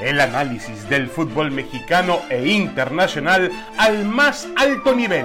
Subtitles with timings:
[0.00, 5.24] El análisis del fútbol mexicano e internacional al más alto nivel.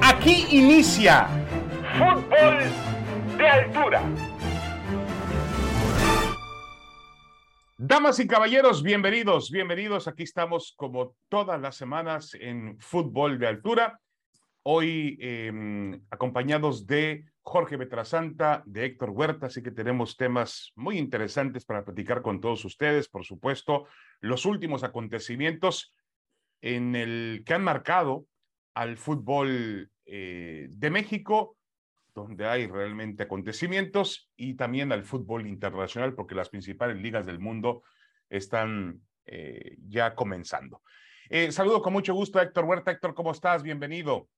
[0.00, 1.26] Aquí inicia
[1.98, 4.02] Fútbol de Altura.
[7.76, 10.06] Damas y caballeros, bienvenidos, bienvenidos.
[10.06, 14.00] Aquí estamos como todas las semanas en Fútbol de Altura.
[14.62, 21.64] Hoy eh, acompañados de Jorge Betrasanta, de Héctor Huerta, así que tenemos temas muy interesantes
[21.64, 23.86] para platicar con todos ustedes, por supuesto,
[24.18, 25.94] los últimos acontecimientos
[26.60, 28.26] en el que han marcado
[28.74, 31.56] al fútbol eh, de México,
[32.12, 37.84] donde hay realmente acontecimientos, y también al fútbol internacional, porque las principales ligas del mundo
[38.28, 40.82] están eh, ya comenzando.
[41.30, 42.90] Eh, saludo con mucho gusto a Héctor Huerta.
[42.90, 43.62] Héctor, ¿cómo estás?
[43.62, 44.28] Bienvenido.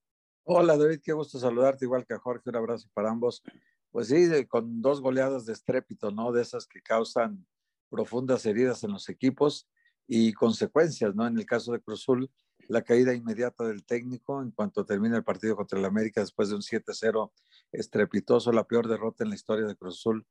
[0.51, 3.43] Hola David, qué gusto saludarte, igual que a Jorge, un abrazo para ambos.
[3.91, 6.31] Pues sí, con dos goleadas de estrépito, ¿no?
[6.31, 7.45] De esas que causan
[7.87, 9.69] profundas heridas en los equipos
[10.07, 11.27] y consecuencias, ¿no?
[11.27, 12.31] En el caso de Cruzul,
[12.67, 16.55] la caída inmediata del técnico en cuanto termina el partido contra el América después de
[16.55, 17.31] un 7-0
[17.71, 20.25] estrepitoso, la peor derrota en la historia de Cruzul,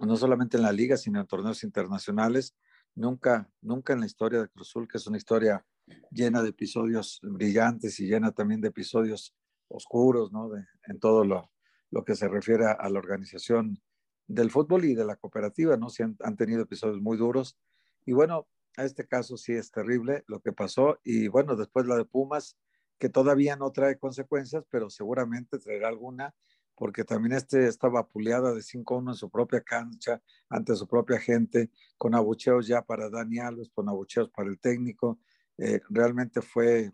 [0.00, 2.56] no solamente en la liga, sino en torneos internacionales.
[2.96, 5.64] Nunca, nunca en la historia de Cruzul, que es una historia
[6.10, 9.34] llena de episodios brillantes y llena también de episodios
[9.68, 10.48] oscuros, ¿no?
[10.48, 11.50] De, en todo lo,
[11.90, 13.80] lo, que se refiere a, la organización
[14.26, 15.88] del fútbol y de la cooperativa, ¿no?
[15.88, 17.58] Si han, han, tenido episodios muy duros.
[18.04, 20.98] Y bueno, a este caso sí es terrible lo que pasó.
[21.04, 22.56] Y bueno, después la de Pumas,
[22.98, 26.34] que todavía no trae consecuencias, pero seguramente traerá alguna,
[26.74, 31.70] porque también este estaba vapuleada de 5-1 en su propia cancha, ante su propia gente,
[31.96, 35.18] con abucheos ya para Dani Alves, con abucheos para el técnico.
[35.58, 36.92] Eh, realmente fue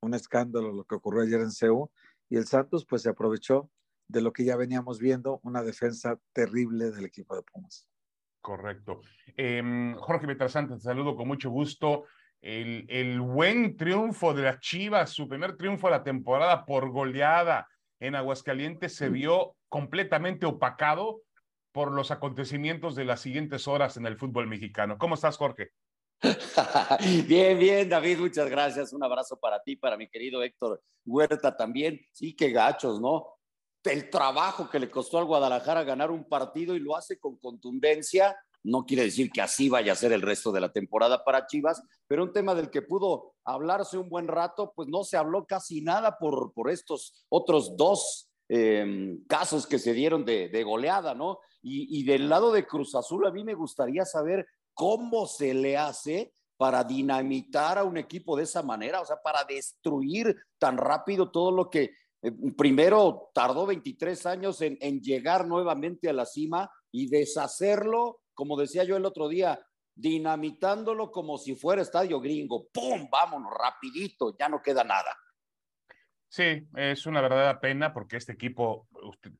[0.00, 1.90] un escándalo lo que ocurrió ayer en CEU
[2.28, 3.70] y el Santos pues se aprovechó
[4.08, 7.88] de lo que ya veníamos viendo, una defensa terrible del equipo de Pumas.
[8.40, 9.00] Correcto.
[9.36, 12.04] Eh, Jorge Betrasante, te saludo con mucho gusto.
[12.42, 17.66] El, el, buen triunfo de las Chivas, su primer triunfo de la temporada por goleada
[18.00, 21.22] en Aguascalientes, se vio completamente opacado
[21.72, 24.98] por los acontecimientos de las siguientes horas en el fútbol mexicano.
[24.98, 25.72] ¿Cómo estás, Jorge?
[27.26, 28.92] bien, bien, David, muchas gracias.
[28.92, 32.00] Un abrazo para ti, para mi querido Héctor Huerta también.
[32.12, 33.26] Sí, qué gachos, ¿no?
[33.82, 38.36] El trabajo que le costó al Guadalajara ganar un partido y lo hace con contundencia.
[38.62, 41.82] No quiere decir que así vaya a ser el resto de la temporada para Chivas,
[42.06, 45.82] pero un tema del que pudo hablarse un buen rato, pues no se habló casi
[45.82, 51.38] nada por, por estos otros dos eh, casos que se dieron de, goleada, ¿no?
[51.62, 56.34] Y, del lado de Cruz Azul, a mí me gustaría saber cómo se le hace
[56.56, 61.50] para dinamitar a un equipo de esa manera, o sea, para destruir tan rápido todo
[61.50, 61.92] lo que
[62.22, 68.84] eh, primero tardó 23 años en, llegar nuevamente a la cima y deshacerlo, como decía
[68.84, 69.60] yo el otro día,
[69.94, 72.68] dinamitándolo como si fuera estadio gringo.
[72.72, 73.08] ¡Pum!
[73.10, 75.16] Vámonos, rapidito, ya no queda nada.
[76.28, 78.88] Sí, es una verdadera pena porque este equipo,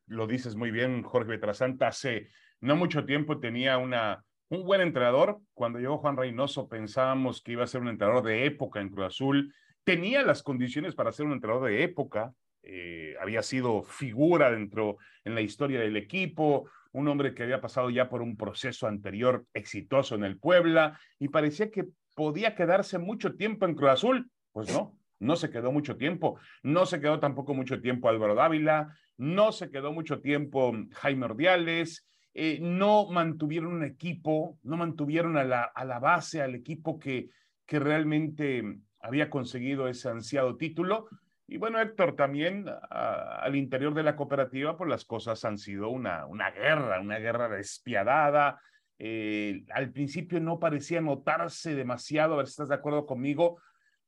[0.07, 2.29] lo dices muy bien, Jorge Betrasanta, hace
[2.61, 5.41] no mucho tiempo tenía una, un buen entrenador.
[5.55, 9.07] Cuando llegó Juan Reynoso pensábamos que iba a ser un entrenador de época en Cruz
[9.07, 9.55] Azul.
[9.85, 12.33] Tenía las condiciones para ser un entrenador de época.
[12.63, 17.91] Eh, había sido figura dentro en la historia del equipo, un hombre que había pasado
[17.91, 23.35] ya por un proceso anterior exitoso en el Puebla y parecía que podía quedarse mucho
[23.35, 24.31] tiempo en Cruz Azul.
[24.53, 26.39] Pues no, no se quedó mucho tiempo.
[26.63, 32.07] No se quedó tampoco mucho tiempo Álvaro Dávila, no se quedó mucho tiempo Jaime Ordiales
[32.35, 37.31] eh, no mantuvieron un equipo, no mantuvieron a la, a la base, al equipo que,
[37.65, 41.09] que realmente había conseguido ese ansiado título.
[41.47, 45.91] Y bueno, Héctor, también a, al interior de la cooperativa, pues las cosas han sido
[45.91, 48.61] una, una guerra, una guerra despiadada.
[48.99, 53.61] Eh, al principio no parecía notarse demasiado, a ver si estás de acuerdo conmigo,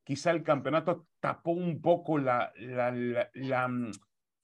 [0.02, 3.90] quizá el campeonato tapó un poco la, la, la, la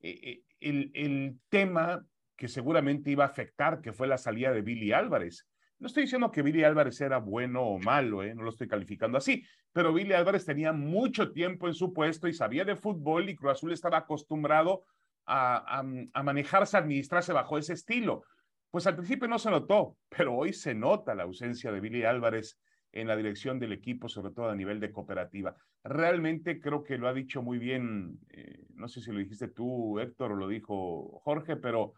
[0.00, 2.04] eh, el, el, tema
[2.42, 5.48] que seguramente iba a afectar, que fue la salida de Billy Álvarez.
[5.78, 8.34] No estoy diciendo que Billy Álvarez era bueno o malo, ¿eh?
[8.34, 12.32] no lo estoy calificando así, pero Billy Álvarez tenía mucho tiempo en su puesto y
[12.32, 14.82] sabía de fútbol y Cruz Azul estaba acostumbrado
[15.24, 18.24] a, a, a manejarse, administrarse bajo ese estilo.
[18.72, 22.58] Pues al principio no se notó, pero hoy se nota la ausencia de Billy Álvarez
[22.90, 25.54] en la dirección del equipo, sobre todo a nivel de cooperativa.
[25.84, 30.00] Realmente creo que lo ha dicho muy bien, eh, no sé si lo dijiste tú,
[30.00, 31.94] Héctor, o lo dijo Jorge, pero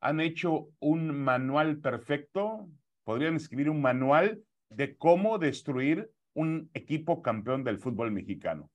[0.00, 2.68] han hecho un manual perfecto,
[3.04, 8.70] podrían escribir un manual de cómo destruir un equipo campeón del fútbol mexicano.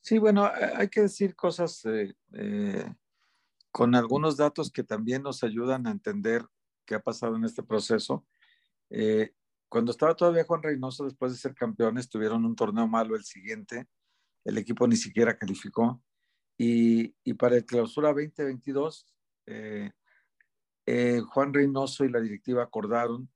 [0.00, 2.92] Sí, bueno, hay que decir cosas eh, eh,
[3.70, 6.44] con algunos datos que también nos ayudan a entender
[6.84, 8.26] qué ha pasado en este proceso.
[8.90, 9.32] Eh,
[9.68, 13.86] cuando estaba todavía Juan Reynoso, después de ser campeones, tuvieron un torneo malo el siguiente.
[14.44, 16.02] El equipo ni siquiera calificó.
[16.58, 19.06] Y, para el clausura 2022,
[19.46, 19.90] eh,
[20.86, 23.28] eh, Juan Reynoso y la directiva acordaron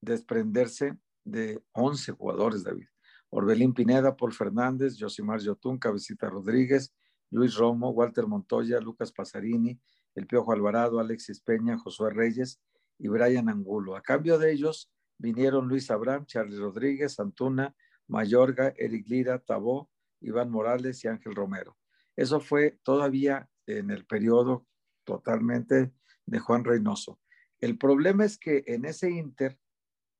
[0.00, 2.86] desprenderse de 11 jugadores, David.
[3.30, 6.92] Orbelín Pineda, Paul Fernández, Josimar Yotún, Cabecita Rodríguez,
[7.30, 9.78] Luis Romo, Walter Montoya, Lucas Pasarini,
[10.14, 12.60] El Piojo Alvarado, Alexis Peña, Josué Reyes
[12.98, 13.94] y Brian Angulo.
[13.94, 17.74] A cambio de ellos vinieron Luis Abraham, Charlie Rodríguez, Antuna,
[18.08, 19.88] Mayorga, Eric Lira, Tabó,
[20.20, 21.76] Iván Morales y Ángel Romero.
[22.16, 24.66] Eso fue todavía en el periodo
[25.04, 25.92] totalmente
[26.26, 27.20] de Juan Reynoso.
[27.60, 29.58] El problema es que en ese inter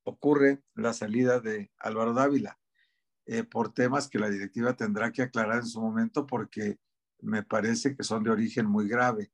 [0.03, 2.59] ocurre la salida de Álvaro Dávila
[3.25, 6.79] eh, por temas que la directiva tendrá que aclarar en su momento porque
[7.21, 9.31] me parece que son de origen muy grave.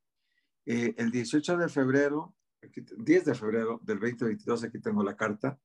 [0.66, 5.58] Eh, el 18 de febrero, 10 de febrero del 2022, aquí tengo la carta,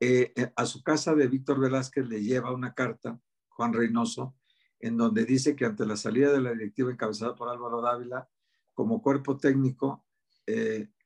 [0.00, 4.36] eh, a su casa de Víctor Velázquez le lleva una carta, Juan Reynoso,
[4.80, 8.28] en donde dice que ante la salida de la directiva encabezada por Álvaro Dávila,
[8.74, 10.03] como cuerpo técnico,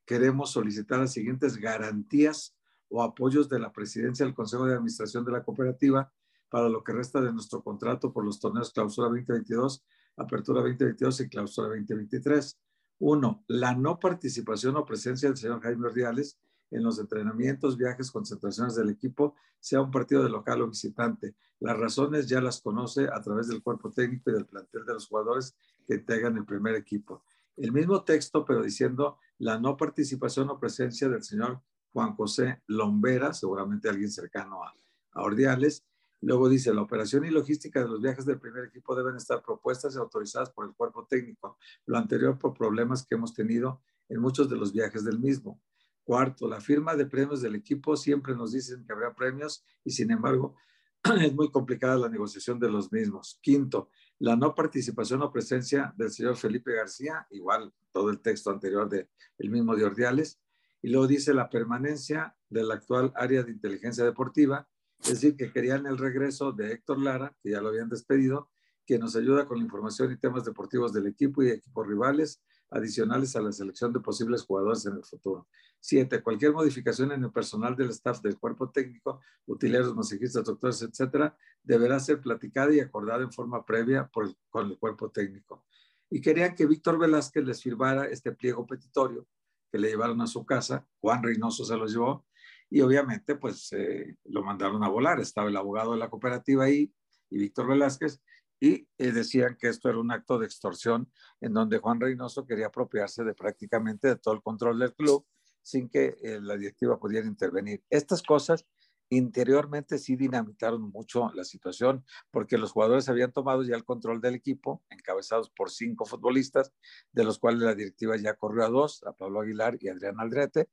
[0.04, 2.56] queremos solicitar las siguientes garantías
[2.88, 6.12] o apoyos de la presidencia del Consejo de Administración de la cooperativa
[6.48, 9.84] para lo que resta de nuestro contrato por los torneos Clausura 2022,
[10.16, 12.58] Apertura 2022 y Clausura 2023.
[13.00, 16.38] Uno, la no participación o presencia del señor Jaime Ordiales
[16.70, 21.34] en los entrenamientos, viajes, concentraciones del equipo, sea un partido de local o visitante.
[21.60, 25.06] Las razones ya las conoce a través del cuerpo técnico y del plantel de los
[25.06, 25.54] jugadores
[25.86, 27.22] que integran el primer equipo.
[27.56, 31.62] El mismo texto, pero diciendo la no participación o presencia del señor
[31.92, 34.74] Juan José Lombera, seguramente alguien cercano a,
[35.12, 35.84] a Ordiales,
[36.20, 39.94] Luego dice, la operación y logística de los viajes del primer equipo deben estar propuestas
[39.94, 41.58] y autorizadas por el cuerpo técnico.
[41.86, 45.62] Lo anterior por problemas que hemos tenido en muchos de los viajes del mismo.
[46.02, 50.10] Cuarto, la firma de premios del equipo siempre nos dicen que habrá premios y sin
[50.10, 50.56] embargo
[51.20, 53.38] es muy complicada la negociación de los mismos.
[53.40, 58.88] Quinto, la no participación o presencia del señor Felipe García, igual todo el texto anterior
[58.88, 60.40] del el mismo de Ordiales.
[60.82, 64.68] Y luego dice la permanencia de la actual área de inteligencia deportiva
[65.02, 68.50] es decir, que querían el regreso de Héctor Lara, que ya lo habían despedido,
[68.84, 73.34] que nos ayuda con la información y temas deportivos del equipo y equipos rivales adicionales
[73.36, 75.48] a la selección de posibles jugadores en el futuro.
[75.80, 81.36] Siete, cualquier modificación en el personal del staff del cuerpo técnico, utileros, masajistas, doctores, etcétera,
[81.62, 85.64] deberá ser platicada y acordada en forma previa por con el cuerpo técnico.
[86.10, 89.26] Y querían que Víctor Velázquez les firmara este pliego petitorio
[89.70, 90.86] que le llevaron a su casa.
[91.00, 92.26] Juan Reynoso se lo llevó
[92.70, 95.20] y obviamente pues eh, lo mandaron a volar.
[95.20, 96.92] Estaba el abogado de la cooperativa ahí
[97.30, 98.20] y Víctor Velázquez
[98.60, 101.10] y eh, decían que esto era un acto de extorsión
[101.40, 105.26] en donde Juan Reynoso quería apropiarse de prácticamente de todo el control del club
[105.62, 107.82] sin que eh, la directiva pudiera intervenir.
[107.90, 108.66] Estas cosas
[109.10, 114.34] interiormente sí dinamitaron mucho la situación porque los jugadores habían tomado ya el control del
[114.34, 116.72] equipo, encabezados por cinco futbolistas,
[117.12, 120.68] de los cuales la directiva ya corrió a dos, a Pablo Aguilar y Adrián Aldrete,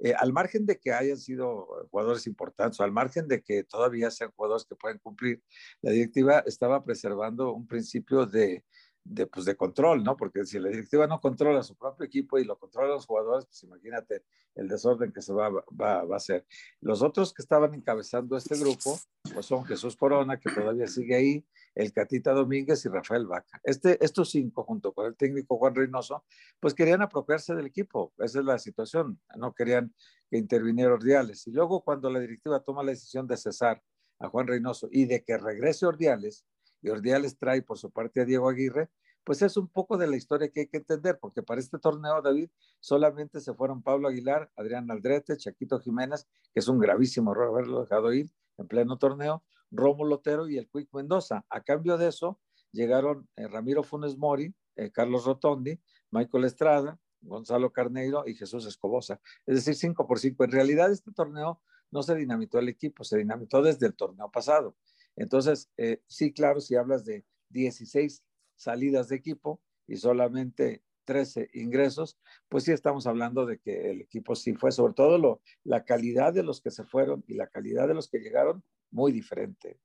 [0.00, 4.10] eh, al margen de que hayan sido jugadores importantes, o al margen de que todavía
[4.10, 5.42] sean jugadores que pueden cumplir,
[5.82, 8.64] la directiva estaba preservando un principio de,
[9.04, 10.16] de, pues, de control, ¿no?
[10.16, 13.62] Porque si la directiva no controla su propio equipo y lo controlan los jugadores, pues
[13.64, 14.24] imagínate
[14.54, 16.46] el desorden que se va, va, va a hacer.
[16.80, 18.98] Los otros que estaban encabezando este grupo,
[19.32, 23.60] pues son Jesús Corona, que todavía sigue ahí, el Catita Domínguez y Rafael Vaca.
[23.62, 26.24] Este, estos cinco, junto con el técnico Juan Reynoso,
[26.58, 28.12] pues querían apropiarse del equipo.
[28.18, 29.20] Esa es la situación.
[29.36, 29.94] No querían
[30.30, 31.46] que interviniera Ordiales.
[31.46, 33.82] Y luego cuando la directiva toma la decisión de cesar
[34.18, 36.44] a Juan Reynoso y de que regrese Ordiales,
[36.82, 38.90] y Ordiales trae por su parte a Diego Aguirre,
[39.24, 42.22] pues es un poco de la historia que hay que entender, porque para este torneo,
[42.22, 47.48] David, solamente se fueron Pablo Aguilar, Adrián Aldrete, Chaquito Jiménez, que es un gravísimo error
[47.48, 51.44] haberlo dejado ir en pleno torneo, Rómulo Lotero y el Quick Mendoza.
[51.48, 52.40] A cambio de eso,
[52.72, 55.78] llegaron eh, Ramiro Funes Mori, eh, Carlos Rotondi,
[56.10, 59.20] Michael Estrada, Gonzalo Carneiro y Jesús Escobosa.
[59.46, 60.44] Es decir, 5 por 5.
[60.44, 61.60] En realidad, este torneo
[61.90, 64.76] no se dinamitó el equipo, se dinamitó desde el torneo pasado.
[65.16, 68.22] Entonces, eh, sí, claro, si hablas de 16
[68.54, 74.36] salidas de equipo y solamente 13 ingresos, pues sí estamos hablando de que el equipo
[74.36, 77.94] sí fue, sobre todo la calidad de los que se fueron y la calidad de
[77.94, 79.80] los que llegaron, muy diferente.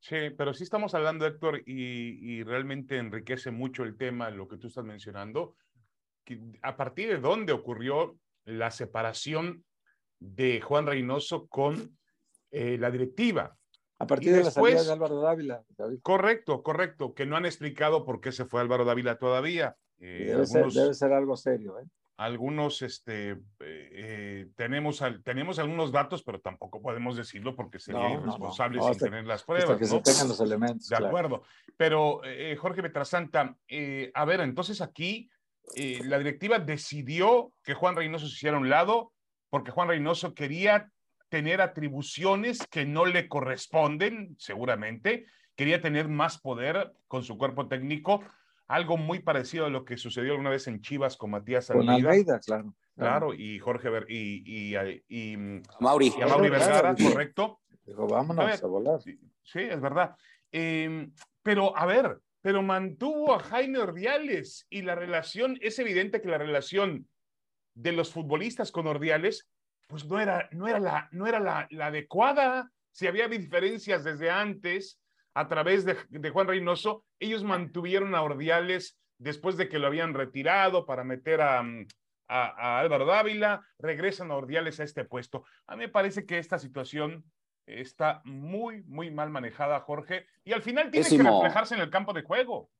[0.00, 4.68] Sí, pero sí estamos hablando, Héctor, y, realmente enriquece mucho el tema, lo que tú
[4.68, 5.56] estás mencionando.
[6.62, 9.64] ¿A partir de dónde ocurrió la separación
[10.20, 11.98] de Juan Reynoso con
[12.50, 13.56] eh, la directiva?
[13.98, 15.64] A partir de la salida de Álvaro Dávila.
[16.02, 19.76] Correcto, correcto, que no han explicado por qué se fue Álvaro Dávila todavía.
[19.98, 21.80] Eh, debe, ser, debe, ser, algo serio.
[21.80, 21.84] ¿eh?
[22.16, 28.98] algunos, este, eh, tenemos, tenemos algunos datos, pero tampoco podemos decirlo porque sería irresponsable sin
[28.98, 29.76] tener las pruebas.
[29.76, 30.88] que se tengan los elementos.
[30.88, 31.42] De acuerdo.
[31.76, 32.20] Pero,
[32.58, 33.56] Jorge Betrasanta,
[34.14, 35.28] a ver, entonces aquí
[36.04, 39.12] la directiva decidió que Juan Reynoso se hiciera a un lado
[39.50, 40.90] porque Juan Reynoso quería
[41.28, 48.22] tener atribuciones que no le corresponden, seguramente, quería tener más poder con su cuerpo técnico
[48.68, 52.34] algo muy parecido a lo que sucedió alguna vez en Chivas con Matías Almeida.
[52.34, 52.74] Con claro.
[52.94, 54.76] Claro, y Jorge Ver, y, y,
[55.08, 55.36] y,
[55.78, 56.12] Mauri.
[56.18, 57.60] y a Mauri Vergara, correcto.
[57.86, 59.00] Dijo, vámonos a, volar.
[59.00, 60.16] Sí, es verdad.
[60.50, 66.28] Em, pero, a ver, pero mantuvo a Jaime Ordiales y la relación, es evidente que
[66.28, 67.08] la relación
[67.74, 69.48] de los futbolistas con Ordiales,
[69.88, 72.70] pues no era, no era, la, no era la, la adecuada.
[72.92, 75.00] Si había diferencias desde antes,
[75.34, 80.84] a través de, Juan Reynoso, ellos mantuvieron a Ordiales después de que lo habían retirado
[80.84, 81.64] para meter a,
[82.28, 85.44] a, Álvaro Dávila, regresan a Ordiales a este puesto.
[85.66, 87.24] A mí me parece que esta situación
[87.66, 92.12] está muy, muy mal manejada, Jorge, y al final tiene que reflejarse en el campo
[92.12, 92.70] de juego.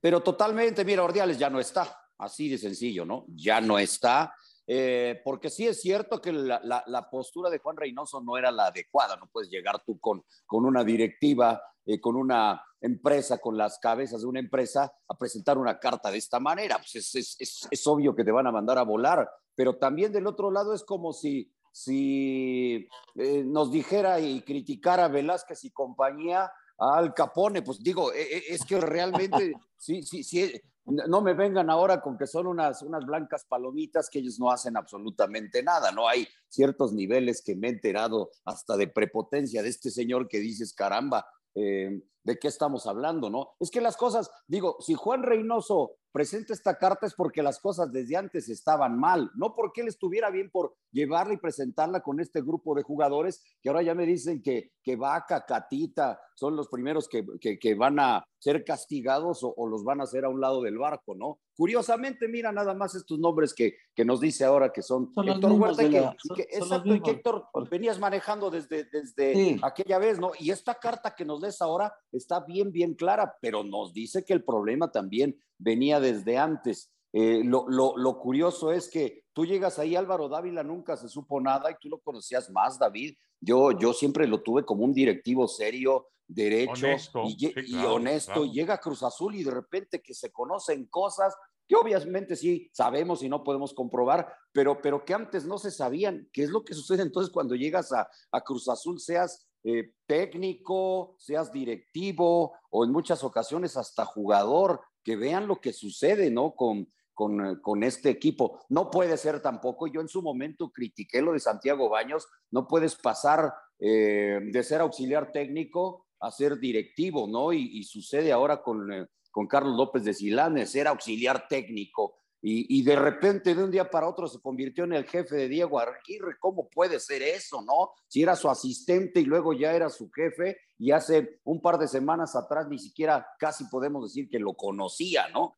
[0.00, 3.24] Pero totalmente, mira, Ordiales ya no está, así de sencillo, ¿no?
[3.28, 4.34] Ya no está.
[4.68, 8.66] Eh, porque sí es cierto que la, la, postura de Juan Reynoso no era la
[8.66, 13.78] adecuada, no puedes llegar tú con, con una directiva, eh, con una empresa, con las
[13.78, 16.78] cabezas de una empresa, a presentar una carta de esta manera.
[16.78, 20.26] Pues es, es, es, obvio que te van a mandar a volar, pero también del
[20.26, 27.14] otro lado es como si, si eh, nos dijera y criticara Velázquez y compañía al
[27.14, 30.52] Capone, pues digo, es que realmente, sí, sí, sí,
[30.86, 34.76] no me vengan ahora con que son unas, unas blancas palomitas que ellos no hacen
[34.76, 36.08] absolutamente nada, ¿no?
[36.08, 40.72] Hay ciertos niveles que me he enterado hasta de prepotencia de este señor que dices,
[40.72, 43.50] caramba, eh, ¿de qué estamos hablando, no?
[43.60, 47.92] Es que las cosas, digo, si Juan Reynoso presenta esta carta es porque las cosas
[47.92, 52.40] desde antes estaban mal, no porque él estuviera bien por llevarla y presentarla con este
[52.40, 57.06] grupo de jugadores que ahora ya me dicen que, que Vaca, Catita son los primeros
[57.08, 60.78] que, que, van a ser castigados o, los van a hacer a un lado del
[60.78, 61.38] barco, ¿no?
[61.54, 65.88] Curiosamente, mira nada más estos nombres que, que nos dice ahora que son, Héctor Huerta,
[65.88, 70.32] que, exacto, y que Héctor venías manejando desde, desde aquella vez, ¿no?
[70.38, 74.32] Y esta carta que nos des ahora está bien, bien clara, pero nos dice que
[74.32, 76.92] el problema también venía desde antes.
[77.12, 81.70] Eh, lo, lo, curioso es que tú llegas ahí, Álvaro Dávila nunca se supo nada
[81.70, 83.14] y tú lo conocías más, David.
[83.40, 86.86] Yo, yo siempre lo tuve como un directivo serio, derecho
[87.24, 88.44] y, honesto.
[88.44, 91.34] llega Cruz Azul y de repente que se conocen cosas
[91.68, 96.28] que obviamente sí sabemos y no podemos comprobar, pero, pero que antes no se sabían.
[96.32, 101.16] ¿Qué es lo que sucede entonces cuando llegas a, a Cruz Azul, seas eh, técnico,
[101.18, 104.80] seas directivo o en muchas ocasiones hasta jugador?
[105.06, 106.56] que vean lo que sucede, ¿no?
[106.56, 108.64] Con, con, eh, con, este equipo.
[108.68, 112.96] No puede ser tampoco, yo en su momento critiqué lo de Santiago Baños, no puedes
[112.96, 117.52] pasar eh, de ser auxiliar técnico a ser directivo, ¿no?
[117.52, 118.88] Y, sucede ahora con,
[119.30, 122.16] con Carlos López de Silán, ser auxiliar técnico.
[122.42, 125.48] Y, y, de repente, de un día para otro, se convirtió en el jefe de
[125.48, 126.38] Diego Aguirre.
[126.38, 127.90] ¿Cómo puede ser eso, no?
[128.06, 131.88] Si era su asistente y luego ya era su jefe, y hace un par de
[131.88, 135.56] semanas atrás ni siquiera casi podemos decir que lo conocía, ¿no?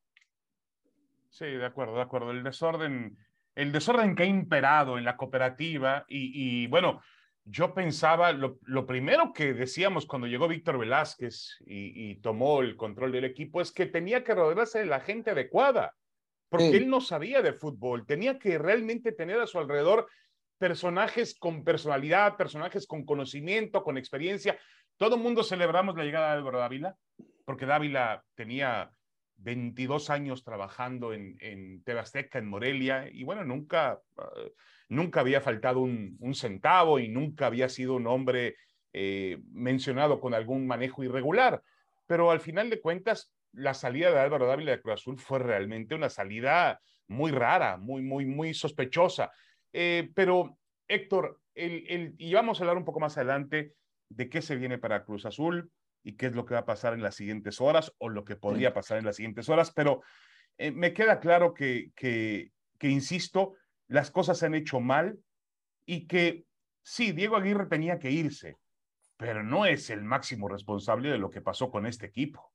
[1.30, 2.30] Sí, de acuerdo, de acuerdo.
[2.30, 3.18] El desorden,
[3.54, 7.00] el desorden que ha imperado en la cooperativa y, bueno,
[7.44, 13.24] yo pensaba, lo, primero que decíamos cuando llegó Víctor Velázquez y, tomó el control del
[13.24, 15.94] equipo es que tenía que rodearse de la gente adecuada,
[16.48, 20.08] porque él no sabía de fútbol, tenía que realmente tener a su alrededor
[20.58, 24.58] personajes con personalidad, personajes con conocimiento, con experiencia.
[24.96, 26.96] Todo el mundo celebramos la llegada de Álvaro Dávila,
[27.44, 28.90] porque Dávila tenía
[29.36, 34.00] 22 años trabajando en, en Tebasteca, en Morelia, y bueno, nunca,
[34.36, 34.52] eh,
[34.88, 38.56] nunca había faltado un, centavo y nunca había sido un hombre
[38.92, 41.62] eh, mencionado con algún manejo irregular.
[42.06, 45.94] Pero al final de cuentas, la salida de Álvaro Dávila de Cruz Azul fue realmente
[45.94, 49.30] una salida muy rara, muy, muy, muy sospechosa.
[49.72, 53.74] Eh, pero, Héctor, el, y vamos a hablar un poco más adelante
[54.10, 55.70] de qué se viene para Cruz Azul
[56.02, 58.36] y qué es lo que va a pasar en las siguientes horas o lo que
[58.36, 60.02] podría pasar en las siguientes horas, pero
[60.56, 63.54] eh, me queda claro que, que, que, insisto,
[63.88, 65.18] las cosas se han hecho mal
[65.84, 66.44] y que
[66.82, 68.56] sí, Diego Aguirre tenía que irse,
[69.16, 72.52] pero no es el máximo responsable de lo que pasó con este equipo.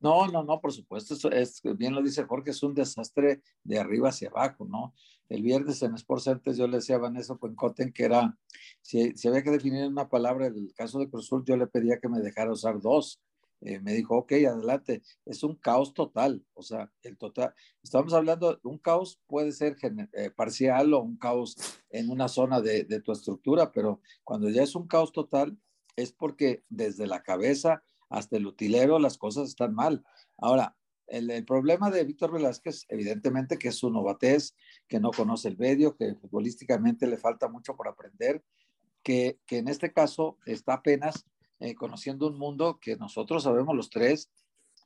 [0.00, 3.78] No, no, no, por supuesto, eso es, bien lo dice Jorge, es un desastre de
[3.78, 4.94] arriba hacia abajo, ¿no?
[5.28, 8.36] El viernes en Sports Center yo le decía a Vanessa Puencoten que era,
[8.80, 12.20] si, había que definir una palabra del caso de Cruzul, yo le pedía que me
[12.20, 13.20] dejara usar dos,
[13.60, 17.52] eh, me dijo, ok, adelante, es un caos total, o sea, el total,
[17.82, 19.76] estamos hablando, un caos puede ser
[20.14, 21.56] eh, parcial o un caos
[21.90, 25.58] en una zona de, tu estructura, pero cuando ya es un caos total,
[25.94, 30.04] es porque desde la cabeza hasta el utilero las cosas están mal.
[30.36, 30.76] Ahora,
[31.06, 34.54] el, problema de Víctor Velázquez, evidentemente que es su novatez,
[34.86, 38.44] que no conoce el medio, que futbolísticamente le falta mucho por aprender,
[39.02, 41.26] que, que en este caso está apenas
[41.58, 44.30] eh, conociendo un mundo que nosotros sabemos los tres,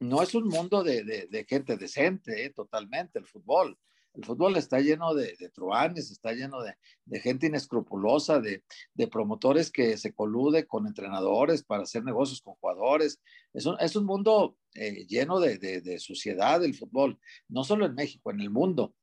[0.00, 3.78] no es un mundo de, de, de gente decente, eh, totalmente, el fútbol.
[4.14, 8.62] El fútbol está lleno de, de truanes, está lleno de, gente inescrupulosa, de,
[9.10, 13.20] promotores que se colude con entrenadores para hacer negocios con jugadores.
[13.52, 17.18] Es un, es un mundo eh, lleno de, suciedad el fútbol,
[17.48, 18.94] no solo en México, en el mundo.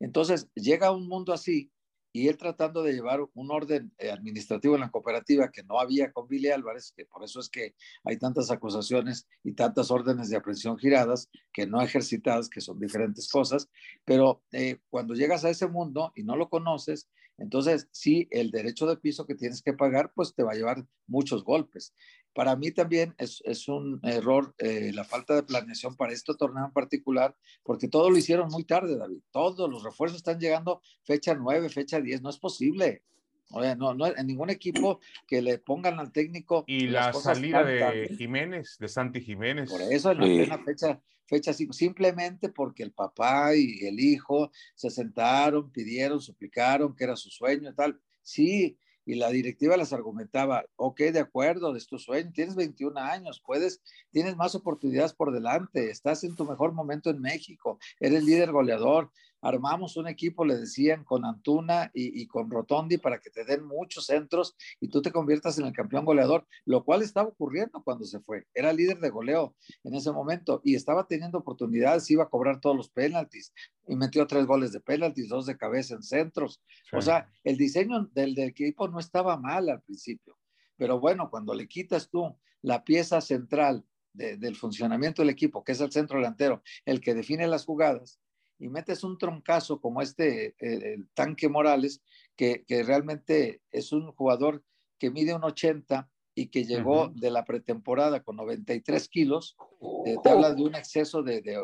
[0.00, 1.70] Entonces, llega un mundo así
[2.16, 6.12] y él tratando de llevar un orden eh, administrativo en la cooperativa que no había
[6.12, 10.36] con Billy Álvarez, que por eso es que hay tantas acusaciones y tantas órdenes de
[10.36, 13.68] aprehensión giradas que no ejercitadas, que son diferentes cosas,
[14.06, 17.08] pero eh, cuando llegas a ese mundo y no lo conoces,
[17.38, 20.86] entonces sí, el derecho de piso que tienes que pagar, pues te va a llevar
[21.06, 21.94] muchos golpes.
[22.34, 26.66] Para mí también es, es un error eh, la falta de planeación para este torneo
[26.66, 29.20] en particular, porque todo lo hicieron muy tarde, David.
[29.30, 32.22] Todos los refuerzos están llegando fecha 9, fecha 10.
[32.22, 33.02] No es posible.
[33.50, 36.64] O sea, no, no, en ningún equipo que le pongan al técnico.
[36.66, 39.70] Y la salida de Jiménez, de Santi Jiménez.
[39.70, 44.90] Por eso en la plena fecha, fecha simplemente porque el papá y el hijo se
[44.90, 48.00] sentaron, pidieron, suplicaron que era su sueño y tal.
[48.22, 53.40] Sí, y la directiva les argumentaba, ok, de acuerdo, es tu sueño, tienes 21 años,
[53.46, 58.50] puedes, tienes más oportunidades por delante, estás en tu mejor momento en México, eres líder
[58.50, 63.64] goleador, armamos un equipo, le decían, con Antuna y, con Rotondi para que te den
[63.64, 68.04] muchos centros y tú te conviertas en el campeón goleador, lo cual estaba ocurriendo cuando
[68.04, 68.46] se fue.
[68.54, 72.76] Era líder de goleo en ese momento y estaba teniendo oportunidades, iba a cobrar todos
[72.76, 73.52] los penaltis
[73.86, 76.62] y metió tres goles de penaltis, dos de cabeza en centros.
[76.92, 80.38] O sea, el diseño del, del equipo no estaba mal al principio,
[80.76, 85.80] pero bueno, cuando le quitas tú la pieza central del funcionamiento del equipo, que es
[85.80, 88.18] el centro delantero, el que define las jugadas,
[88.58, 92.02] y metes un troncazo como este, el tanque Morales,
[92.36, 94.62] que, que, realmente es un jugador
[94.98, 99.56] que mide un 80 y que llegó de la pretemporada con 93 kilos,
[100.04, 101.58] eh, te habla de un exceso de, de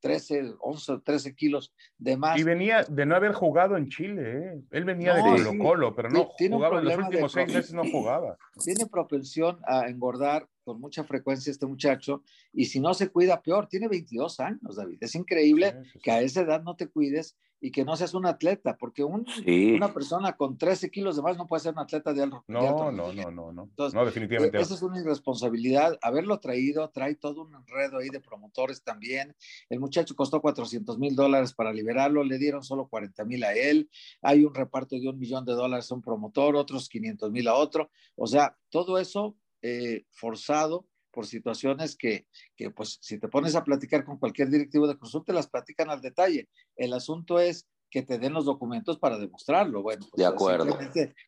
[0.00, 2.38] 13, 11, 13 kilos de más.
[2.38, 4.62] Y venía de no haber jugado en Chile, ¿eh?
[4.70, 8.36] él venía de Colo Colo, pero no jugaba en los últimos seis meses, no jugaba.
[8.64, 12.22] Tiene propensión a engordar con mucha frecuencia este muchacho
[12.52, 13.68] y si no se cuida, peor.
[13.68, 14.98] Tiene 22 años, David.
[15.00, 18.76] Es increíble que a esa edad no te cuides y que no seas un atleta,
[18.76, 22.24] porque un, una persona con 13 kilos de más no puede ser un atleta de
[22.24, 22.44] alto.
[22.48, 23.70] No, no, no, no, no.
[23.76, 24.60] no, definitivamente.
[24.60, 25.96] Esa es una irresponsabilidad.
[26.02, 29.36] Haberlo traído, trae todo un enredo ahí de promotores también.
[29.70, 33.88] El muchacho costó 400 mil dólares para liberarlo, le dieron solo 40 mil a él.
[34.22, 37.54] Hay un reparto de un millón de dólares a un promotor, otros 500 mil a
[37.54, 37.90] otro.
[38.16, 43.64] O sea, todo eso eh, forzado por situaciones que, que, pues, si te pones a
[43.64, 46.48] platicar con cualquier directivo de Cruzul, te las platican al detalle.
[46.76, 49.82] El asunto es que te den los documentos para demostrarlo.
[49.82, 50.78] Bueno, pues, de acuerdo.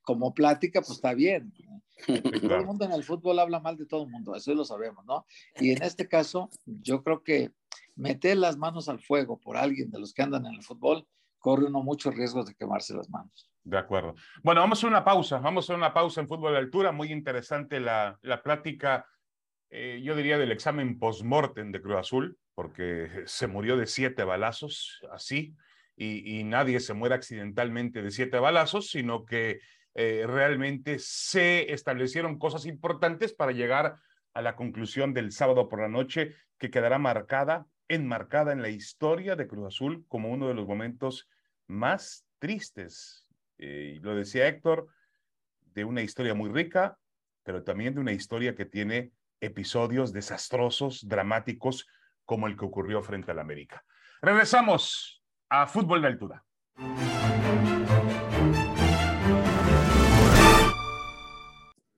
[0.02, 1.52] Como plática, pues está bien.
[2.48, 5.04] Todo el mundo en el fútbol habla mal de todo el mundo, eso lo sabemos,
[5.06, 5.26] ¿no?
[5.60, 7.52] Y en este caso, yo creo que
[7.94, 11.06] meter las manos al fuego por alguien de los que andan en el fútbol,
[11.38, 13.48] corre uno muchos riesgos de quemarse las manos.
[13.64, 14.14] De acuerdo.
[14.42, 15.38] Bueno, vamos a una pausa.
[15.38, 16.92] Vamos a una pausa en fútbol de altura.
[16.92, 19.06] Muy interesante la, la plática,
[19.70, 25.00] eh, yo diría, del examen post-mortem de Cruz Azul, porque se murió de siete balazos,
[25.10, 25.56] así,
[25.96, 29.60] y, y nadie se muere accidentalmente de siete balazos, sino que
[29.94, 33.96] eh, realmente se establecieron cosas importantes para llegar
[34.34, 39.36] a la conclusión del sábado por la noche, que quedará marcada, enmarcada en la historia
[39.36, 41.28] de Cruz Azul como uno de los momentos
[41.68, 43.23] más tristes.
[43.58, 44.88] Eh, lo decía Héctor,
[45.60, 46.98] de una historia muy rica,
[47.42, 51.86] pero también de una historia que tiene episodios desastrosos, dramáticos,
[52.24, 53.84] como el que ocurrió frente al América.
[54.22, 56.44] Regresamos a Fútbol de Altura.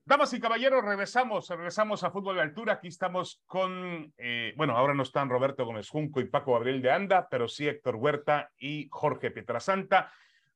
[0.07, 2.73] Damas y caballeros, regresamos, regresamos a Fútbol de Altura.
[2.73, 6.91] Aquí estamos con, eh, bueno, ahora no están Roberto Gómez Junco y Paco Gabriel de
[6.91, 10.09] Anda, pero sí Héctor Huerta y Jorge Pietrasanta.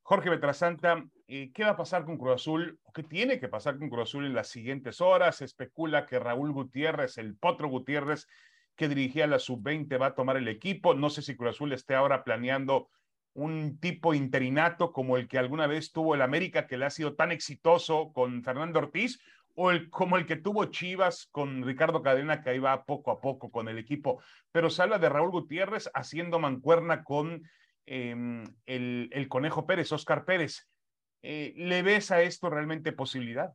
[0.03, 2.79] Jorge Pietrasanta, eh, ¿qué va a pasar con Cruz Azul?
[2.93, 5.37] qué tiene que pasar con Cruz Azul en las siguientes horas?
[5.37, 8.27] Se especula que Raúl Gutiérrez, el Potro Gutiérrez,
[8.75, 10.93] que dirigía la Sub-20, va a tomar el equipo.
[10.93, 12.89] No sé si Cruz Azul esté ahora planeando
[13.33, 17.15] un tipo interinato como el que alguna vez tuvo el América, que le ha sido
[17.15, 19.19] tan exitoso con Fernando Ortiz,
[19.55, 23.21] o el, como el que tuvo Chivas con Ricardo Cadena, que ahí va poco a
[23.21, 27.43] poco con el equipo, pero se habla de Raúl Gutiérrez haciendo mancuerna con
[27.85, 30.67] em, el, Conejo Pérez, Oscar Pérez.
[31.23, 33.53] Eh, ¿Le ves a esto realmente posibilidad?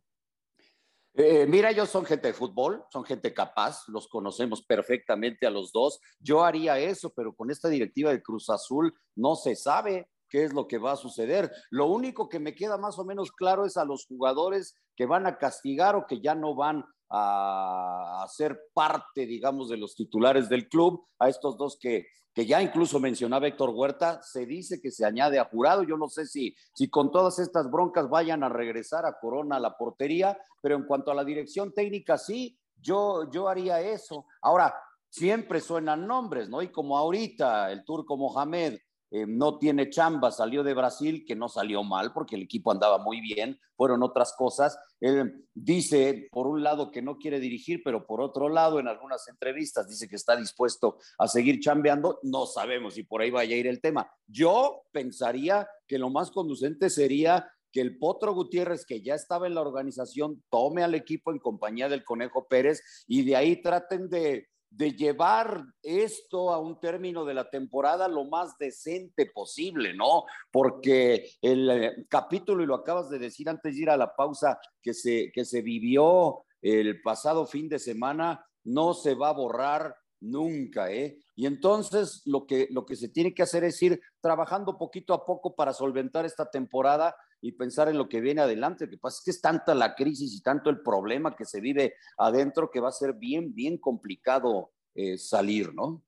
[1.15, 5.73] Eh, mira, ellos son gente de fútbol, son gente capaz, los conocemos perfectamente a los
[5.73, 5.99] dos.
[6.21, 10.53] Yo haría eso, pero con esta directiva de Cruz Azul no se sabe qué es
[10.53, 11.51] lo que va a suceder.
[11.71, 15.27] Lo único que me queda más o menos claro es a los jugadores que van
[15.27, 20.69] a castigar o que ya no van a, ser parte, digamos, de los titulares del
[20.69, 22.07] club, a estos dos que,
[22.37, 25.85] que ya incluso mencionaba Héctor Huerta, se dice que se añade a jurado.
[25.85, 29.61] Yo no sé si, si con todas estas broncas vayan a regresar a Corona a
[29.61, 34.27] la portería, pero en cuanto a la dirección técnica, sí, yo, yo haría eso.
[34.43, 34.75] Ahora,
[35.09, 36.61] siempre suenan nombres, ¿no?
[36.61, 41.49] Y como ahorita el turco Mohamed eh, no tiene chamba, salió de Brasil, que no
[41.49, 44.79] salió mal porque el equipo andaba muy bien, fueron otras cosas.
[45.01, 49.29] Él dice, por un lado, que no quiere dirigir, pero por otro lado, en algunas
[49.29, 52.19] entrevistas dice que está dispuesto a seguir chambeando.
[52.23, 54.11] No sabemos si por ahí vaya a ir el tema.
[54.27, 59.55] Yo pensaría que lo más conducente sería que el Potro Gutiérrez, que ya estaba en
[59.55, 64.49] la organización, tome al equipo en compañía del Conejo Pérez y de ahí traten de
[64.71, 70.25] de llevar esto a un término de la temporada lo más decente posible, ¿no?
[70.51, 74.59] Porque el eh, capítulo, y lo acabas de decir antes de ir a la pausa,
[74.83, 79.95] que se, que se vivió el pasado fin de semana, no se va a borrar
[80.21, 81.19] nunca, ¿eh?
[81.35, 85.25] Y entonces lo que, lo que se tiene que hacer es ir trabajando poquito a
[85.25, 88.87] poco para solventar esta temporada y pensar en lo que viene adelante.
[88.87, 91.61] Lo que pasa es que es tanta la crisis y tanto el problema que se
[91.61, 96.03] vive adentro que va a ser bien, bien complicado eh, salir, ¿no?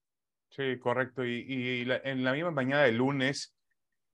[0.51, 1.25] Sí, correcto.
[1.25, 3.55] Y, en la misma mañana de lunes,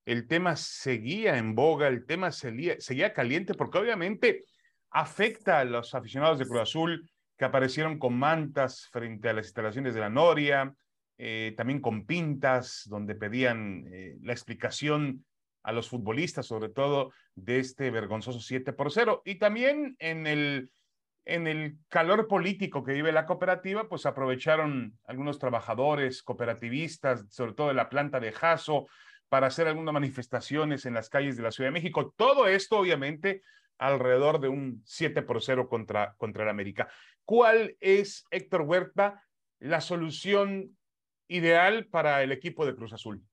[0.05, 4.45] el tema seguía en boga, el tema seguía, seguía caliente, porque obviamente
[4.91, 9.95] afecta a los aficionados de Cruz Azul que aparecieron con mantas frente a las instalaciones
[9.95, 10.75] de la Noria,
[11.19, 15.25] eh, también con pintas donde pedían eh, la explicación
[15.65, 19.23] a los futbolistas, sobre todo de este vergonzoso 7 por 0.
[19.25, 20.71] Y también en el,
[21.25, 27.69] en el calor político que vive la cooperativa, pues aprovecharon algunos trabajadores cooperativistas, sobre todo
[27.69, 28.87] de la planta de Jaso,
[29.31, 32.15] para hacer algunas manifestaciones en las calles de la Ciudad de México.
[32.17, 33.43] Todo esto, obviamente,
[33.79, 36.89] alrededor de un 7 por 0 contra, contra el América.
[37.25, 39.25] ¿Cuál es, Héctor Huerta,
[39.61, 40.77] la solución
[41.27, 43.25] ideal para el equipo de Cruz Azul?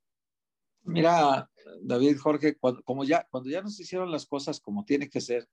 [0.84, 1.50] Mira,
[1.82, 5.48] David, Jorge, cuando, como ya, cuando ya nos hicieron las cosas como tiene que ser,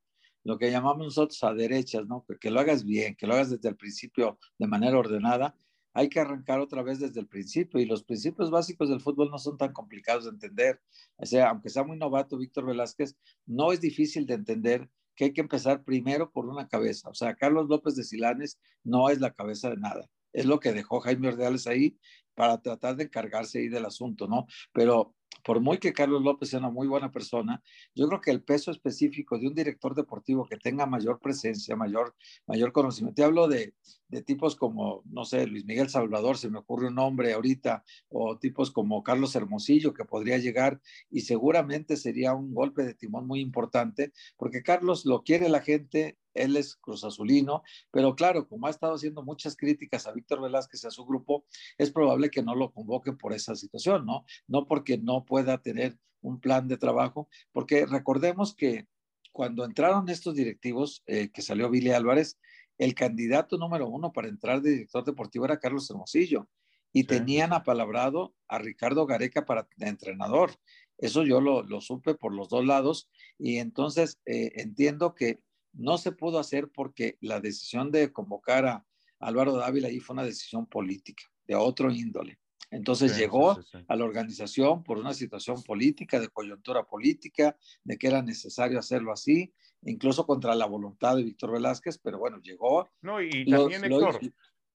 [0.45, 2.25] lo que llamamos nosotros a derechas, ¿no?
[2.41, 5.55] Que, lo hagas bien, que lo hagas desde el principio de manera ordenada,
[5.93, 9.39] hay que arrancar otra vez desde el principio y los principios básicos del fútbol no
[9.39, 10.81] son tan complicados de entender.
[11.17, 15.33] O sea, aunque sea muy novato Víctor Velázquez, no es difícil de entender que hay
[15.33, 17.09] que empezar primero por una cabeza.
[17.09, 20.09] O sea, Carlos López de Silanes no es la cabeza de nada.
[20.33, 21.99] Es lo que dejó Jaime Ordeales ahí
[22.35, 24.47] para tratar de encargarse ahí del asunto, ¿no?
[24.73, 27.63] Pero por muy que Carlos López sea una muy buena persona,
[27.95, 32.15] yo creo que el peso específico de un director deportivo que tenga mayor presencia, mayor,
[32.47, 33.75] mayor conocimiento, te hablo de,
[34.09, 38.39] de tipos como, no sé, Luis Miguel Salvador, se me ocurre un nombre ahorita, o
[38.39, 43.41] tipos como Carlos Hermosillo, que podría llegar y seguramente sería un golpe de timón muy
[43.41, 48.71] importante, porque Carlos lo quiere la gente, él es Cruz Azulino, pero claro, como ha
[48.71, 51.45] estado haciendo muchas críticas a Víctor Velázquez y a su grupo,
[51.77, 54.25] es probable que no lo convoquen por esa situación, ¿no?
[54.47, 58.87] No porque no pueda tener un plan de trabajo, porque recordemos que
[59.33, 62.39] cuando entraron estos directivos, eh, que salió Billy Álvarez,
[62.79, 66.49] el candidato número uno para entrar de director deportivo era Carlos Hermosillo
[66.93, 70.53] y tenían apalabrado a Ricardo Gareca para entrenador.
[70.97, 75.41] Eso yo lo, lo, supe por los dos lados y entonces eh, entiendo que
[75.73, 78.87] no se pudo hacer porque la decisión de convocar a
[79.21, 82.39] Álvaro Dávila ahí fue una decisión política, de otro índole.
[82.71, 88.23] Entonces llegó a la organización por una situación política, de coyuntura política, de que era
[88.23, 92.89] necesario hacerlo así, incluso contra la voluntad de Víctor Velázquez, pero bueno, llegó.
[93.01, 94.21] No, y también, Héctor,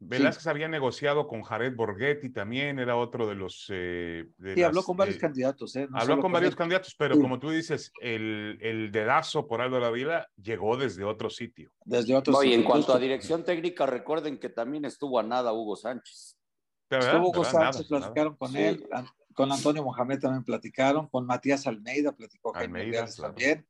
[0.06, 3.68] Velázquez había negociado con Jared Borghetti, también era otro de los...
[3.70, 5.76] Eh, sí, habló con varios candidatos.
[5.76, 5.88] ¿eh?
[5.94, 10.78] habló con varios candidatos, pero como tú dices, el, el dedazo por Aldo Vila llegó
[10.78, 11.72] desde otro sitio.
[11.86, 15.54] Desde otro no, Y en cuanto a dirección técnica, recuerden que también estuvo a nada
[15.54, 16.38] Hugo Sánchez.
[16.89, 18.88] Estuvo Hugo Sánchez, platicaron con él,
[19.34, 23.68] con Antonio Mohamed también platicaron, con Matías Almeida platicó Almeida, también.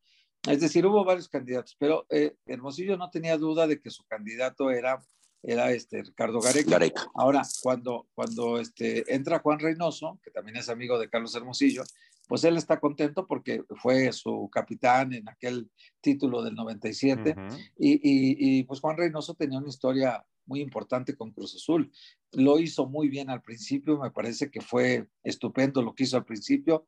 [0.48, 4.72] Es decir, hubo varios candidatos, pero eh, Hermosillo no tenía duda de que su candidato
[4.72, 5.02] era
[5.44, 6.80] era este Ricardo Gareca.
[7.14, 11.84] Ahora, cuando, cuando este, entra Juan Reynoso, que también es amigo de Carlos Hermosillo,
[12.28, 17.36] pues él está contento porque fue su capitán en aquel título del 97
[17.78, 21.92] y, y, y pues Juan Reynoso tenía una historia muy importante con Cruz Azul.
[22.32, 26.26] Lo hizo muy bien al principio, me parece que fue estupendo lo que hizo al
[26.26, 26.88] principio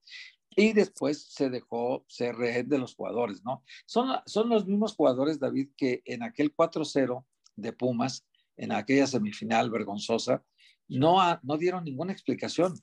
[0.56, 3.64] y después se dejó ser rehén de los jugadores, ¿no?
[3.86, 7.26] Son, son los mismos jugadores, David, que en aquel 4-0
[7.58, 8.26] de Pumas,
[8.58, 10.44] en aquella semifinal vergonzosa,
[10.88, 12.74] no, no dieron ninguna explicación.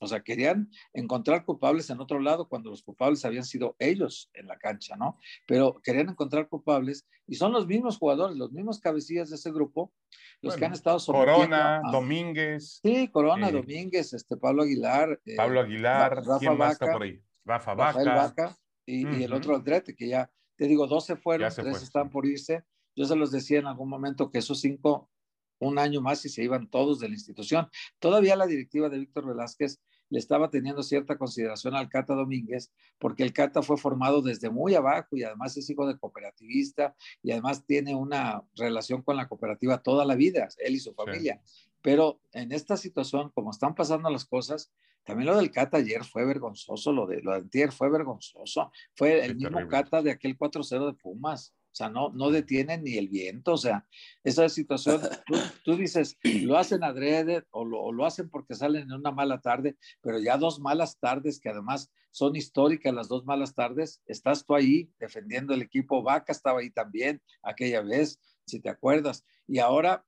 [0.00, 4.46] O sea, querían encontrar culpables en otro lado cuando los culpables habían sido ellos en
[4.46, 5.18] la cancha, ¿no?
[5.46, 9.92] Pero querían encontrar culpables y son los mismos jugadores, los mismos cabecillas de ese grupo,
[10.40, 12.80] los que han estado Corona, Domínguez.
[12.82, 15.20] Sí, Corona, eh, Domínguez, este, Pablo Aguilar.
[15.26, 17.20] Eh, Pablo Aguilar, Rafa ¿quién más está por ahí?
[17.44, 18.56] Rafa Vaca.
[18.86, 22.62] y, el otro Andrete, que ya, te digo, dos se fueron, tres están por irse.
[22.94, 25.10] Yo se los decía en algún momento que esos cinco
[25.58, 27.68] un año más y se iban todos de la institución.
[27.98, 33.22] Todavía la directiva de Víctor Velázquez le estaba teniendo cierta consideración al Cata Domínguez, porque
[33.22, 37.64] el Cata fue formado desde muy abajo y además es hijo de cooperativista y además
[37.66, 41.40] tiene una relación con la cooperativa toda la vida, él y su familia.
[41.82, 44.72] Pero en esta situación, como están pasando las cosas,
[45.04, 48.70] también lo del Cata ayer fue vergonzoso, lo de lo de fue vergonzoso.
[48.94, 51.54] Fue el mismo Cata de aquel 4-0 de Pumas.
[51.78, 53.52] O sea, no, no detienen ni el viento.
[53.52, 53.86] O sea,
[54.24, 55.00] esa situación,
[55.64, 59.40] tú, dices, lo hacen adrede o lo, o lo, hacen porque salen en una mala
[59.40, 64.44] tarde, pero ya dos malas tardes que además son históricas las dos malas tardes, estás
[64.44, 66.02] tú ahí defendiendo el equipo.
[66.02, 69.24] Vaca estaba ahí también aquella vez, si te acuerdas.
[69.46, 70.04] Y ahora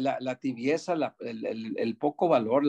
[0.00, 2.64] la, tibieza, el, poco valor,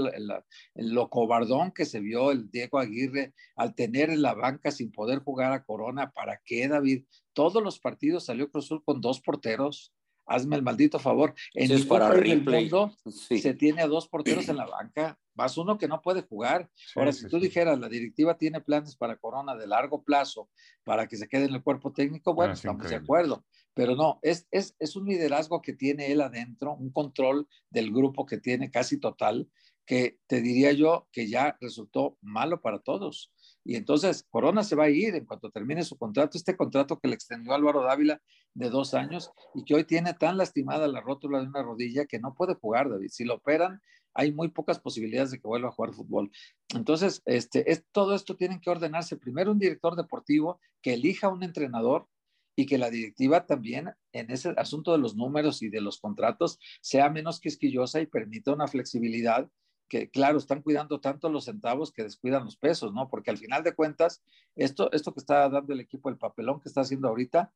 [0.75, 5.19] lo cobardón que se vio el Diego Aguirre al tener en la banca sin poder
[5.19, 6.11] jugar a Corona.
[6.11, 7.05] ¿Para qué, David?
[7.33, 9.93] Todos los partidos salió Cruz Azul con dos porteros.
[10.25, 11.33] Hazme el maldito favor.
[11.53, 15.89] En el para mundo se tiene a dos porteros en la banca, más uno que
[15.89, 16.69] no puede jugar.
[16.95, 20.49] Ahora, si tú dijeras, la directiva tiene planes para Corona de largo plazo
[20.85, 24.47] para que se quede en el cuerpo técnico, bueno, estamos de acuerdo pero no, es,
[24.51, 28.99] es, es, un liderazgo que tiene él adentro, un control del grupo que tiene casi
[28.99, 29.49] total,
[29.85, 33.31] que te diría yo que ya resultó malo para todos.
[33.65, 37.07] Y entonces Corona se va a ir en cuanto termine su contrato, este contrato que
[37.07, 38.21] le extendió Álvaro Dávila
[38.53, 42.19] de dos años y que hoy tiene tan lastimada la rótula de una rodilla que
[42.19, 43.09] no puede jugar, David.
[43.09, 43.81] Si lo operan,
[44.13, 46.31] hay muy pocas posibilidades de que vuelva a jugar fútbol.
[46.75, 51.43] Entonces, este, es, todo esto tiene que ordenarse primero un director deportivo que elija un
[51.43, 52.07] entrenador
[52.55, 56.59] y que la directiva también en ese asunto de los números y de los contratos
[56.81, 59.49] sea menos quisquillosa y permita una flexibilidad
[59.89, 63.09] que, claro, están cuidando tanto los centavos que descuidan los pesos, ¿no?
[63.09, 64.23] Porque al final de cuentas,
[64.55, 67.51] esto, esto que está dando el equipo, el papelón que está haciendo ahorita,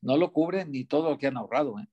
[0.00, 1.86] no lo cubre ni todo lo que han ahorrado, ¿eh?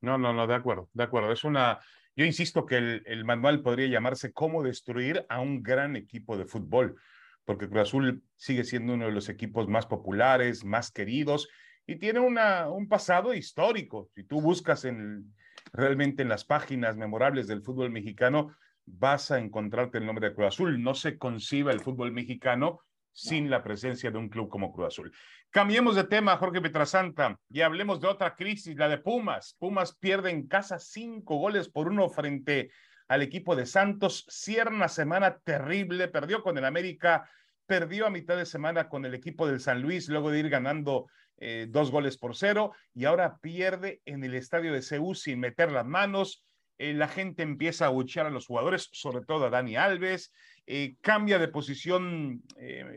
[0.00, 1.32] No, no, no, de acuerdo, de acuerdo.
[1.32, 1.80] Es una,
[2.16, 6.44] yo insisto que el, el manual podría llamarse Cómo destruir a un gran equipo de
[6.44, 6.96] fútbol
[7.44, 11.48] porque Cruz Azul sigue siendo uno de los equipos más populares, más queridos
[11.86, 14.08] y tiene una, un pasado histórico.
[14.14, 15.34] Si tú buscas en,
[15.72, 20.48] realmente en las páginas memorables del fútbol mexicano, vas a encontrarte el nombre de Cruz
[20.48, 20.82] Azul.
[20.82, 22.80] No se concibe el fútbol mexicano
[23.12, 25.12] sin la presencia de un club como Cruz Azul.
[25.50, 29.54] Cambiemos de tema, Jorge Petrasanta, y hablemos de otra crisis, la de Pumas.
[29.58, 32.70] Pumas pierde en casa cinco goles por uno frente
[33.12, 34.24] al equipo de Santos.
[34.30, 37.28] Cierra una semana terrible, perdió con el América,
[37.66, 41.08] perdió a mitad de semana con el equipo del San Luis, luego de ir ganando
[41.36, 45.70] eh, dos goles por cero, y ahora pierde en el estadio de Ceú sin meter
[45.70, 46.42] las manos.
[46.78, 50.32] Eh, la gente empieza a abuchear a los jugadores, sobre todo a Dani Alves.
[50.66, 52.42] Eh, cambia de posición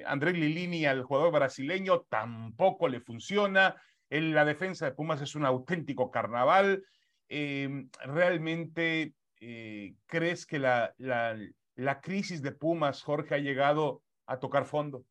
[0.06, 3.76] André Lilini al jugador brasileño, tampoco le funciona.
[4.10, 6.86] En la defensa de Pumas es un auténtico carnaval.
[7.28, 15.06] realmente eh, ¿crees que la, la, crisis de Pumas, Jorge, ha llegado a tocar fondo?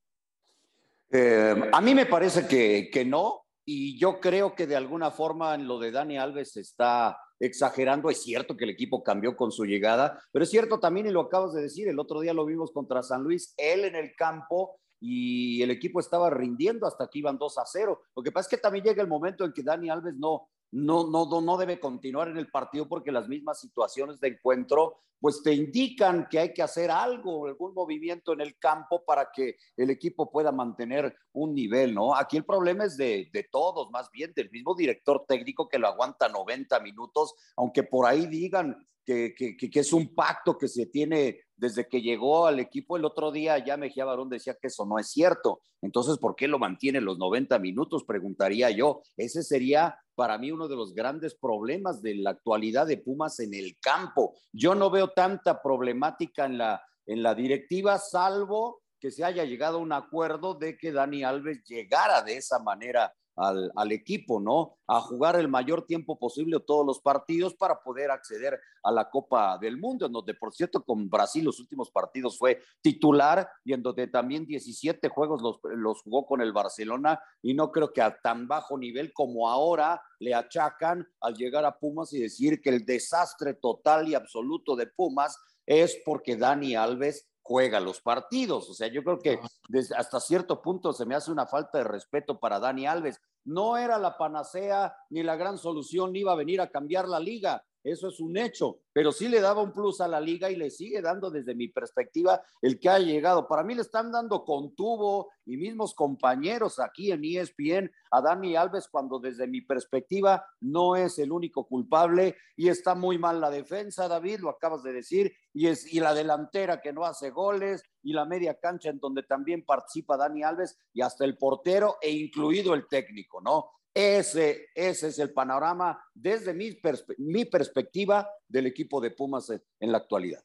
[1.10, 5.54] Eh, a mí me parece que, que no, y yo creo que de alguna forma
[5.54, 8.10] en lo de Dani Alves está exagerando.
[8.10, 11.22] Es cierto que el equipo cambió con su llegada, pero es cierto también, y lo
[11.22, 14.78] acabas de decir, el otro día lo vimos contra San Luis, él en el campo
[15.00, 18.00] y el equipo estaba rindiendo hasta que iban 2 a 0.
[18.16, 21.08] Lo que pasa es que también llega el momento en que Dani Alves no, no,
[21.08, 25.54] no, no debe continuar en el partido porque las mismas situaciones de encuentro pues te
[25.54, 30.30] indican que hay que hacer algo, algún movimiento en el campo para que el equipo
[30.30, 32.14] pueda mantener un nivel, ¿no?
[32.14, 35.86] Aquí el problema es de, de todos, más bien del mismo director técnico que lo
[35.86, 40.86] aguanta 90 minutos, aunque por ahí digan que, que, que, es un pacto que se
[40.86, 44.84] tiene desde que llegó al equipo el otro día, ya Mejía Barón decía que eso
[44.86, 45.60] no es cierto.
[45.82, 48.04] Entonces, ¿por qué lo mantiene los 90 minutos?
[48.04, 49.02] Preguntaría yo.
[49.16, 53.54] Ese sería para mí uno de los grandes problemas de la actualidad de Pumas en
[53.54, 54.34] el campo.
[54.52, 59.76] Yo no veo tanta problemática en la, en la directiva, salvo que se haya llegado
[59.76, 64.76] a un acuerdo de que Dani Alves llegara de esa manera al, equipo, ¿no?
[64.86, 69.58] A jugar el mayor tiempo posible todos los partidos para poder acceder a la Copa
[69.58, 73.82] del Mundo, en donde, por cierto, con Brasil los últimos partidos fue titular y en
[73.82, 78.18] donde también 17 juegos los, los jugó con el Barcelona y no creo que a
[78.20, 82.84] tan bajo nivel como ahora le achacan al llegar a Pumas y decir que el
[82.84, 88.68] desastre total y absoluto de Pumas es porque Dani Alves juega los partidos.
[88.70, 91.84] O sea, yo creo que desde hasta cierto punto se me hace una falta de
[91.84, 93.20] respeto para Dani Alves.
[93.44, 97.20] No era la panacea ni la gran solución, ni iba a venir a cambiar la
[97.20, 100.56] liga eso es un hecho, pero sí le daba un plus a la liga y
[100.56, 103.46] le sigue dando desde mi perspectiva el que ha llegado.
[103.46, 108.56] Para mí le están dando con tubo y mismos compañeros aquí en ESPN a Dani
[108.56, 113.50] Alves cuando desde mi perspectiva no es el único culpable y está muy mal la
[113.50, 117.82] defensa, David, lo acabas de decir, y, es, y la delantera que no hace goles
[118.02, 122.10] y la media cancha en donde también participa Dani Alves y hasta el portero e
[122.10, 123.68] incluido el técnico, ¿no?
[123.94, 126.76] Ese, ese es el panorama desde mi,
[127.18, 130.42] mi perspectiva del equipo de Pumas en, la actualidad.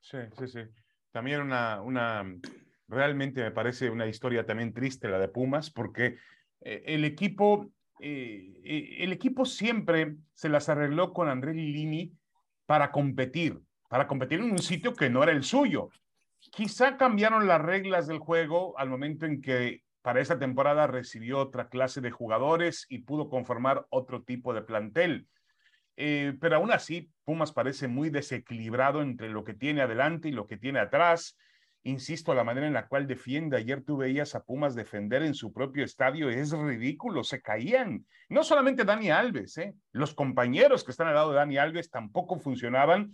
[0.00, 0.60] Sí, sí, sí.
[1.10, 2.24] También una, una,
[2.88, 6.18] realmente me parece una historia también triste la de Pumas, porque
[6.60, 12.12] eh, el equipo, eh, eh, el equipo siempre se las arregló con Andrés Lini
[12.66, 13.58] para competir,
[13.88, 15.88] para competir en un sitio que no era el suyo.
[16.38, 21.68] Quizá cambiaron las reglas del juego al momento en que para esta temporada recibió otra
[21.68, 25.28] clase de jugadores y pudo conformar otro tipo de plantel.
[25.96, 30.46] Eh, pero aún así, Pumas parece muy desequilibrado entre lo que tiene adelante y lo
[30.46, 31.36] que tiene atrás.
[31.82, 33.56] Insisto, la manera en la cual defiende.
[33.56, 38.06] Ayer tú veías a Pumas defender en su propio estadio, es ridículo, se caían.
[38.28, 39.74] No solamente Dani Alves, ¿eh?
[39.92, 43.12] los compañeros que están al lado de Dani Alves tampoco funcionaban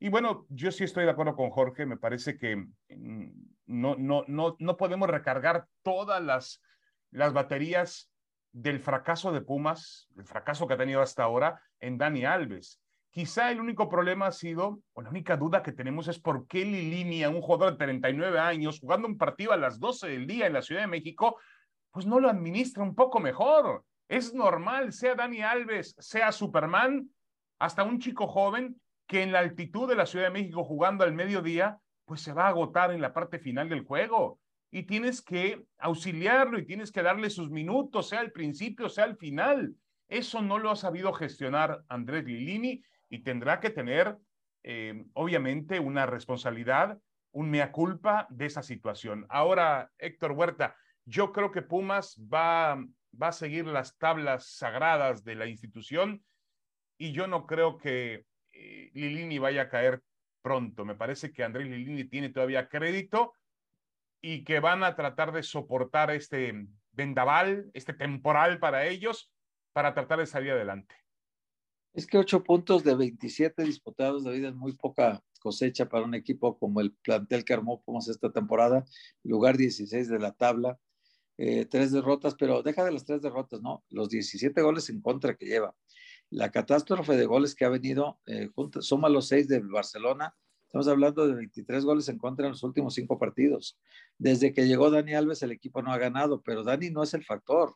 [0.00, 3.30] y bueno, yo sí estoy de acuerdo con Jorge, me parece que mm,
[3.66, 6.62] no, no, no, no podemos recargar todas las,
[7.10, 8.10] las baterías
[8.52, 12.80] del fracaso de Pumas, el fracaso que ha tenido hasta ahora en Dani Alves.
[13.10, 16.64] Quizá el único problema ha sido, o la única duda que tenemos es por qué
[16.64, 20.54] Lilinia, un jugador de 39 años, jugando un partido a las 12 del día en
[20.54, 21.36] la Ciudad de México,
[21.90, 23.84] pues no lo administra un poco mejor.
[24.08, 27.10] Es normal, sea Dani Alves, sea Superman,
[27.58, 31.12] hasta un chico joven, que en la altitud de la Ciudad de México jugando al
[31.12, 34.38] mediodía, pues se va a agotar en la parte final del juego.
[34.70, 39.16] Y tienes que auxiliarlo y tienes que darle sus minutos, sea al principio, sea al
[39.16, 39.74] final.
[40.06, 44.16] Eso no lo ha sabido gestionar Andrés Lilini y tendrá que tener,
[44.62, 46.96] eh, obviamente, una responsabilidad,
[47.32, 49.26] un mea culpa de esa situación.
[49.28, 52.76] Ahora, Héctor Huerta, yo creo que Pumas va,
[53.20, 56.22] va a seguir las tablas sagradas de la institución
[56.96, 58.29] y yo no creo que
[58.60, 60.02] eh, Lilini vaya a caer
[60.42, 60.84] pronto.
[60.84, 63.32] Me parece que Andrés Lilini tiene todavía crédito
[64.20, 69.32] y que van a tratar de soportar este vendaval, este temporal para ellos,
[69.72, 70.94] para tratar de salir adelante.
[71.92, 76.58] Es que ocho puntos de 27 disputados, David, es muy poca cosecha para un equipo
[76.58, 78.84] como el plantel que armó Pumas esta temporada,
[79.24, 80.78] lugar 16 de la tabla,
[81.38, 83.82] eh, tres derrotas, pero deja de las tres derrotas, ¿no?
[83.88, 85.74] Los 17 goles en contra que lleva
[86.30, 88.48] la catástrofe de goles que ha venido, eh,
[88.80, 90.34] suma los seis del Barcelona,
[90.66, 93.76] estamos hablando de 23 goles en contra en los últimos cinco partidos.
[94.16, 97.24] Desde que llegó Dani Alves, el equipo no ha ganado, pero Dani no es el
[97.24, 97.74] factor.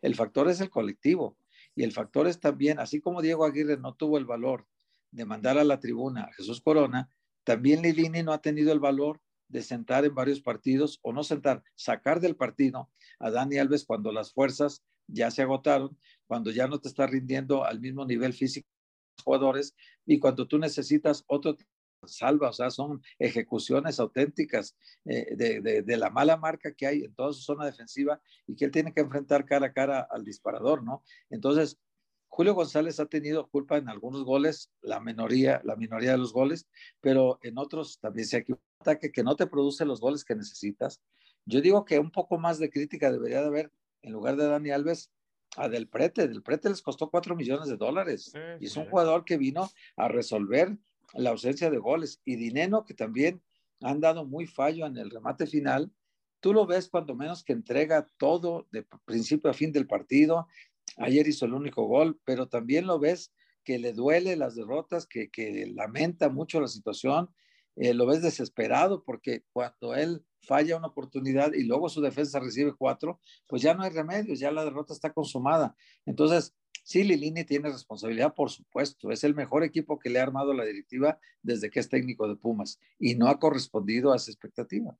[0.00, 1.36] El factor es el colectivo.
[1.74, 4.66] Y el factor es también, así como Diego Aguirre no tuvo el valor
[5.10, 7.10] de mandar a la tribuna a Jesús Corona,
[7.44, 11.62] también Lilini no ha tenido el valor de sentar en varios partidos, o no sentar,
[11.74, 16.80] sacar del partido a Dani Alves cuando las fuerzas ya se agotaron, cuando ya no
[16.80, 18.68] te está rindiendo al mismo nivel físico
[19.16, 19.74] los jugadores
[20.06, 21.56] y cuando tú necesitas otro
[22.04, 27.14] salva, o sea, son ejecuciones auténticas eh, de, de, la mala marca que hay en
[27.14, 30.82] toda su zona defensiva y que él tiene que enfrentar cara a cara al disparador,
[30.82, 31.04] ¿no?
[31.30, 31.78] Entonces,
[32.26, 36.66] Julio González ha tenido culpa en algunos goles, la minoría, la minoría de los goles,
[37.00, 41.00] pero en otros también se equivoca ataque que no te produce los goles que necesitas.
[41.46, 44.70] Yo digo que un poco más de crítica debería de haber en lugar de Dani
[44.70, 45.12] Alves,
[45.56, 46.28] a Del Prete.
[46.28, 48.32] Del Prete les costó cuatro millones de dólares.
[48.60, 50.76] y es un jugador que vino a resolver
[51.14, 52.20] la ausencia de goles.
[52.24, 53.42] Y Dineno, que también
[53.80, 55.92] han dado muy fallo en el remate final.
[56.40, 60.48] Tú lo ves cuando menos que entrega todo de principio a fin del partido.
[60.96, 63.32] Ayer hizo el único gol, pero también lo ves
[63.64, 67.30] que le duele las derrotas, que, que lamenta mucho la situación.
[67.76, 72.74] Eh, lo ves desesperado porque cuando él falla una oportunidad y luego su defensa recibe
[72.74, 75.74] cuatro, pues ya no hay remedios, ya la derrota está consumada.
[76.04, 79.10] Entonces, sí, Lilini tiene responsabilidad, por supuesto.
[79.10, 82.36] Es el mejor equipo que le ha armado la directiva desde que es técnico de
[82.36, 84.96] Pumas y no ha correspondido a esa expectativa.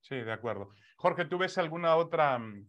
[0.00, 0.70] Sí, de acuerdo.
[0.96, 2.66] Jorge, ¿tú ves alguna otra, mm,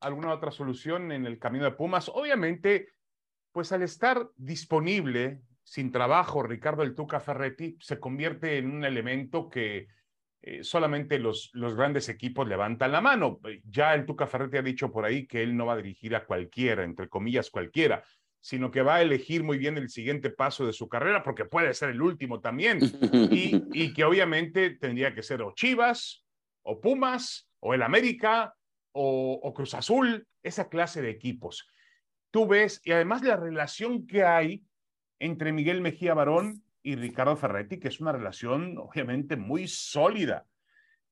[0.00, 2.08] alguna otra solución en el camino de Pumas?
[2.08, 2.88] Obviamente,
[3.52, 9.48] pues al estar disponible, sin trabajo, Ricardo El Tuca Ferretti se convierte en un elemento
[9.48, 9.88] que
[10.42, 13.40] eh, solamente los, los grandes equipos levantan la mano.
[13.64, 16.24] Ya el Tuca Ferretti ha dicho por ahí que él no va a dirigir a
[16.24, 18.02] cualquiera, entre comillas cualquiera,
[18.40, 21.72] sino que va a elegir muy bien el siguiente paso de su carrera, porque puede
[21.74, 22.80] ser el último también,
[23.30, 26.22] y, y que obviamente tendría que ser o Chivas
[26.62, 28.54] o Pumas, o el América,
[28.92, 31.68] o, Cruz Azul, esa clase de equipos.
[32.30, 34.64] Tú ves, y además la relación que hay
[35.18, 40.46] entre Miguel Mejía Barón y Ricardo Ferretti, que es una relación obviamente muy sólida.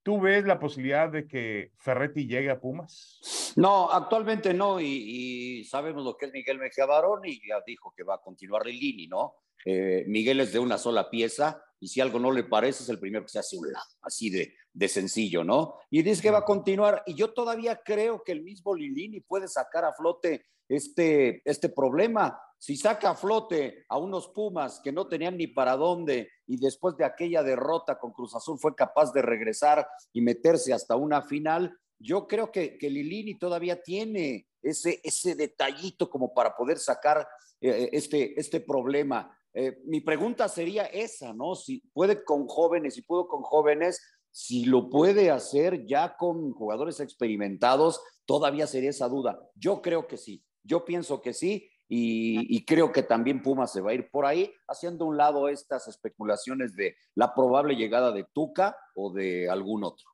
[0.03, 3.53] ¿Tú ves la posibilidad de que Ferretti llegue a Pumas?
[3.57, 8.03] No, actualmente no, y, sabemos lo que es Miguel Mejía Barón y ya dijo que
[8.03, 9.35] va a continuar Lini, ¿no?
[9.65, 12.99] Eh, Miguel es de una sola pieza y si algo no le parece es el
[12.99, 15.75] primero que se hace un lado, así de, de sencillo, ¿no?
[15.91, 19.49] Y dice que va a continuar y yo todavía creo que el mismo Lilini puede
[19.49, 22.41] sacar a flote este, este problema.
[22.61, 26.95] Si saca a flote a unos Pumas que no tenían ni para dónde y después
[26.99, 31.75] de aquella derrota con Cruz Azul fue capaz de regresar y meterse hasta una final,
[31.99, 37.27] yo creo que, que Lilini todavía tiene ese, ese detallito como para poder sacar
[37.63, 39.35] eh, este, este problema.
[39.55, 41.55] Eh, mi pregunta sería esa, ¿no?
[41.55, 47.01] Si puede con jóvenes, si puedo con jóvenes, si lo puede hacer ya con jugadores
[47.01, 49.41] experimentados, todavía sería esa duda.
[49.55, 53.91] Yo creo que sí, yo pienso que sí, y, creo que también Pumas se va
[53.91, 58.77] a ir por ahí, haciendo un lado estas especulaciones de la probable llegada de Tuca
[58.95, 60.09] o de algún otro.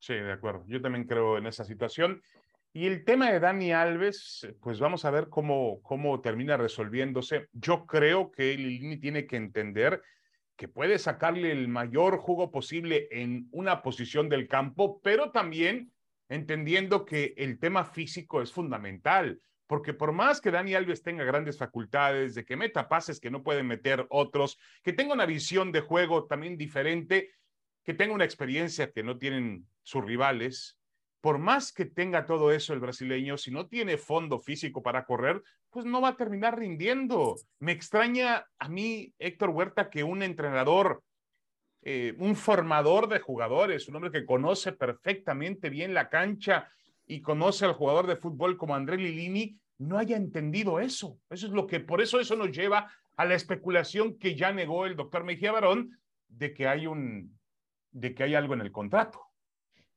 [0.00, 0.64] Sí, de acuerdo.
[0.66, 2.20] Yo también creo en esa situación.
[2.72, 7.46] Y el tema de Dani Alves, pues vamos a ver cómo, cómo termina resolviéndose.
[7.52, 10.02] Yo creo que Lilini tiene que entender
[10.56, 15.92] que puede sacarle el mayor jugo posible en una posición del campo, pero también
[16.28, 19.40] entendiendo que el tema físico es fundamental,
[19.70, 23.44] porque por más que Dani Alves tenga grandes facultades, de que meta pases que no
[23.44, 27.30] pueden meter otros, que tenga una visión de juego también diferente,
[27.84, 30.76] que tenga una experiencia que no tienen sus rivales,
[31.20, 35.40] por más que tenga todo eso el brasileño, si no tiene fondo físico para correr,
[35.70, 37.36] pues no va a terminar rindiendo.
[37.60, 41.00] Me extraña a mí, Héctor Huerta, que un entrenador,
[41.82, 46.68] eh, un formador de jugadores, un hombre que conoce perfectamente bien la cancha
[47.10, 51.18] y conoce al jugador de fútbol como André Lilini, no haya entendido eso.
[51.28, 54.86] Eso es lo que, por eso eso nos lleva a la especulación que ya negó
[54.86, 55.98] el doctor Mejía Barón
[56.28, 57.36] de que hay un,
[57.90, 59.20] de que hay algo en el contrato.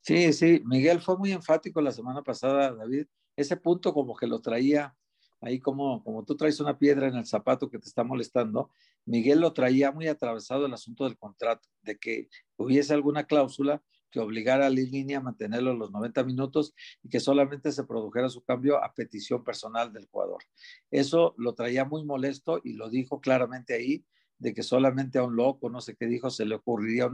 [0.01, 3.05] Sí, sí, Miguel fue muy enfático la semana pasada, David.
[3.35, 4.95] Ese punto como que lo traía
[5.39, 8.71] ahí como, como tú traes una piedra en el zapato que te está molestando,
[9.05, 13.83] Miguel lo traía muy atravesado el asunto del contrato, de que hubiese alguna cláusula
[14.13, 18.43] que obligara a línea a mantenerlo los 90 minutos y que solamente se produjera su
[18.43, 20.43] cambio a petición personal del jugador.
[20.91, 24.05] Eso lo traía muy molesto y lo dijo claramente ahí,
[24.37, 27.09] de que solamente a un loco, no sé qué dijo, se le ocurriría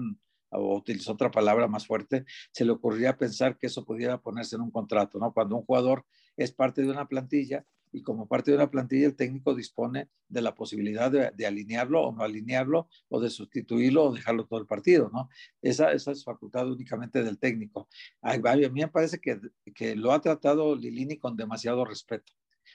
[0.51, 4.63] o utilizó otra palabra más fuerte, se le ocurriría pensar que eso pudiera ponerse en
[4.63, 5.33] un contrato, ¿no?
[5.33, 9.15] Cuando un jugador es parte de una plantilla y como parte de una plantilla el
[9.15, 14.45] técnico dispone de la posibilidad de, alinearlo o no alinearlo o de sustituirlo o dejarlo
[14.45, 15.29] todo el partido, ¿no?
[15.61, 17.87] Esa, esa es facultad únicamente del técnico.
[18.21, 19.39] A, mí me parece que,
[19.73, 22.33] que lo ha tratado Lilini con demasiado respeto.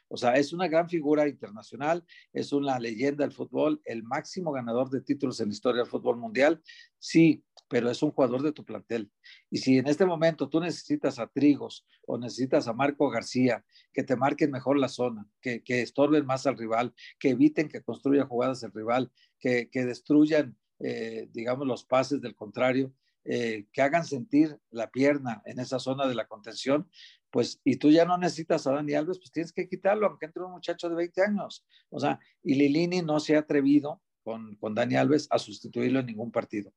[0.08, 4.90] O sea, es una gran figura internacional, es una leyenda del fútbol, el máximo ganador
[4.90, 6.62] de títulos en la historia del fútbol mundial.
[6.98, 7.44] Sí,
[7.74, 9.10] pero es un jugador de tu plantel.
[9.50, 14.04] Y si en este momento tú necesitas a Trigos o necesitas a Marco García, que
[14.04, 18.26] te marquen mejor la zona, que, que estorben más al rival, que eviten que construya
[18.26, 19.10] jugadas el rival,
[19.40, 22.92] que, que destruyan, eh, digamos, los pases del contrario,
[23.24, 26.88] eh, que hagan sentir la pierna en esa zona de la contención,
[27.32, 30.44] pues, y tú ya no necesitas a Dani Alves, pues tienes que quitarlo, aunque entre
[30.44, 31.66] un muchacho de 20 años.
[31.90, 36.06] O sea, y Lilini no se ha atrevido con, con Dani Alves a sustituirlo en
[36.06, 36.72] ningún partido.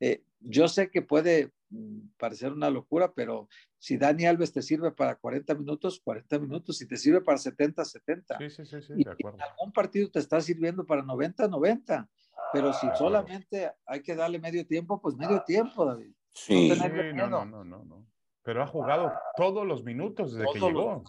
[0.00, 4.92] Eh, yo sé que puede mm, parecer una locura, pero si Dani Alves te sirve
[4.92, 8.38] para 40 minutos, 40 minutos, si te sirve para 70, 70.
[8.38, 9.38] Sí, sí, sí, sí y de acuerdo.
[9.38, 12.08] En algún partido te está sirviendo para 90, 90.
[12.52, 16.12] Pero si solamente hay que darle medio tiempo, pues medio tiempo, David.
[16.32, 16.68] Sí,
[17.14, 18.06] no, no, no, no, no,
[18.42, 21.02] Pero ha jugado todos los minutos desde que llegó.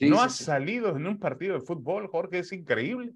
[0.00, 3.14] no ha salido en un partido de fútbol, Jorge, es increíble.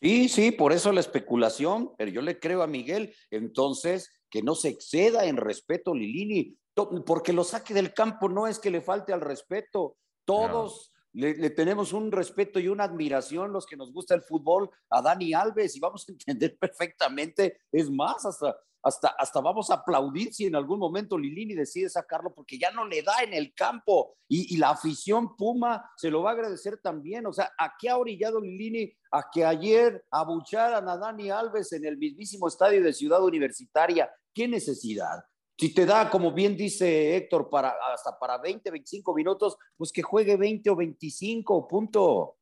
[0.00, 4.54] Sí, sí, por eso la especulación, pero yo le creo a Miguel, entonces que no
[4.54, 6.56] se exceda en respeto Lilini,
[7.04, 11.94] porque lo saque del campo no es que le falte al respeto, todos le, tenemos
[11.94, 15.80] un respeto y una admiración los que nos gusta el fútbol a Dani Alves y
[15.80, 20.78] vamos a entender perfectamente, es más, hasta, hasta, hasta vamos a aplaudir si en algún
[20.78, 24.70] momento Lilini decide sacarlo porque ya no le da en el campo y, y la
[24.70, 27.26] afición Puma se lo va a agradecer también.
[27.26, 31.86] O sea, ¿a qué ha orillado Lilini a que ayer abucharan a Dani Alves en
[31.86, 34.10] el mismísimo estadio de Ciudad Universitaria?
[34.34, 35.24] ¿Qué necesidad?
[35.58, 40.02] Si te da, como bien dice Héctor, para, hasta para 20, 25 minutos, pues que
[40.02, 42.36] juegue 20 o 25, punto.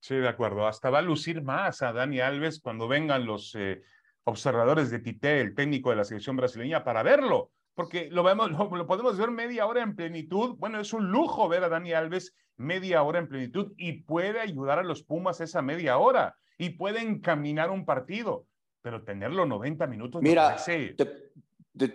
[0.00, 0.66] Sí, de acuerdo.
[0.66, 3.82] Hasta va a lucir más a Dani Alves cuando vengan los eh,
[4.24, 7.50] observadores de Tite, el técnico de la selección brasileña, para verlo.
[7.74, 10.56] Porque lo, vemos, lo, podemos ver media hora en plenitud.
[10.58, 14.78] Bueno, es un lujo ver a Dani Alves media hora en plenitud y puede ayudar
[14.78, 18.46] a los Pumas esa media hora y puede encaminar un partido.
[18.82, 20.22] Pero tenerlo 90 minutos.
[20.22, 21.30] Mira, te,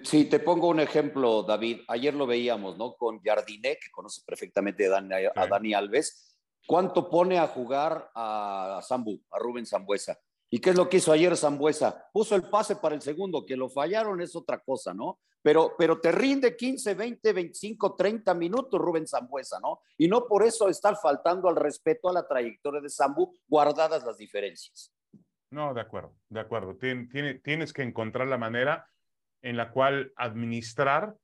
[0.03, 1.81] sí, te pongo un ejemplo, David.
[1.87, 2.95] Ayer lo veíamos, ¿no?
[2.95, 6.37] Con Jardiné, que conoce perfectamente a Dani, a Dani Alves.
[6.65, 10.19] ¿Cuánto pone a jugar a Zambu, a Rubén Zambuesa?
[10.49, 12.09] ¿Y qué es lo que hizo ayer Zambuesa?
[12.11, 15.19] Puso el pase para el segundo, que lo fallaron es otra cosa, ¿no?
[15.41, 19.81] Pero, pero te rinde 15, 20, 25, 30 minutos Rubén Zambuesa, ¿no?
[19.97, 24.17] Y no por eso estar faltando al respeto a la trayectoria de Zambu, guardadas las
[24.17, 24.93] diferencias.
[25.51, 26.75] No, de acuerdo, de acuerdo.
[26.75, 28.85] tienes que encontrar la manera
[29.41, 31.15] en la cual administrar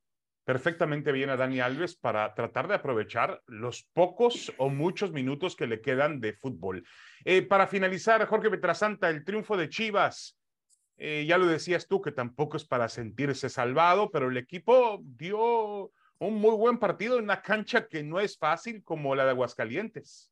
[0.44, 5.66] perfectamente bien a Dani Alves para tratar de aprovechar los pocos o muchos minutos que
[5.66, 6.86] le quedan de fútbol.
[7.24, 10.38] Eh, para finalizar, Jorge Petrasanta, el triunfo de Chivas.
[10.96, 15.90] Eh, ya lo decías tú, que tampoco es para sentirse salvado, pero el equipo dio
[16.18, 20.30] un muy buen partido en una cancha que no es fácil como la de Aguascalientes.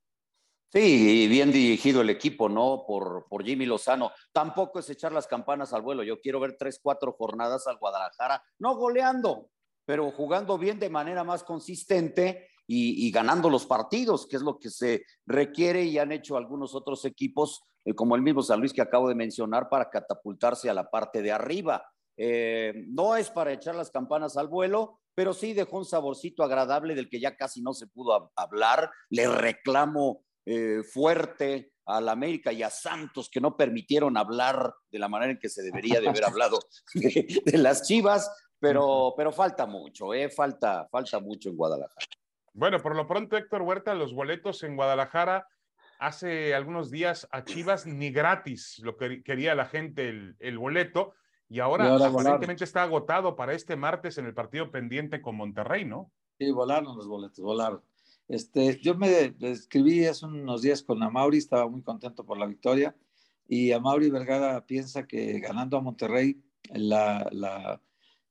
[0.73, 2.85] Sí, bien dirigido el equipo, ¿no?
[2.87, 4.11] Por, por Jimmy Lozano.
[4.33, 6.03] Tampoco es echar las campanas al vuelo.
[6.03, 9.51] Yo quiero ver tres, cuatro jornadas al Guadalajara, no goleando,
[9.85, 14.71] pero jugando bien de manera más consistente y, ganando los partidos, que es lo que
[14.71, 18.81] se requiere y han hecho algunos otros equipos, eh, como el mismo San Luis que
[18.81, 21.85] acabo de mencionar, para catapultarse a la parte de arriba.
[22.17, 26.95] Eh, no es para echar las campanas al vuelo, pero sí dejó un saborcito agradable
[26.95, 28.91] del que ya casi no se pudo hablar.
[29.11, 35.09] Le reclamo eh, fuerte al América y a Santos que no permitieron hablar de la
[35.09, 36.59] manera en que se debería de haber hablado
[36.95, 42.07] de, las Chivas, pero, pero falta mucho, eh, falta, falta mucho en Guadalajara.
[42.55, 45.49] Bueno, por lo pronto, Héctor Huerta, los boletos en Guadalajara
[45.99, 51.15] hace algunos días a Chivas ni gratis lo que quería la gente el, el boleto
[51.53, 56.11] y ahora, aparentemente está agotado para este martes en el partido pendiente con Monterrey, ¿no?
[56.39, 57.83] Sí, volaron los boletos, volaron.
[58.33, 62.97] Este, yo me escribí hace unos días con Amauri, estaba muy contento por la victoria,
[63.47, 67.79] y Amauri Vergara piensa que ganando a Monterrey, la,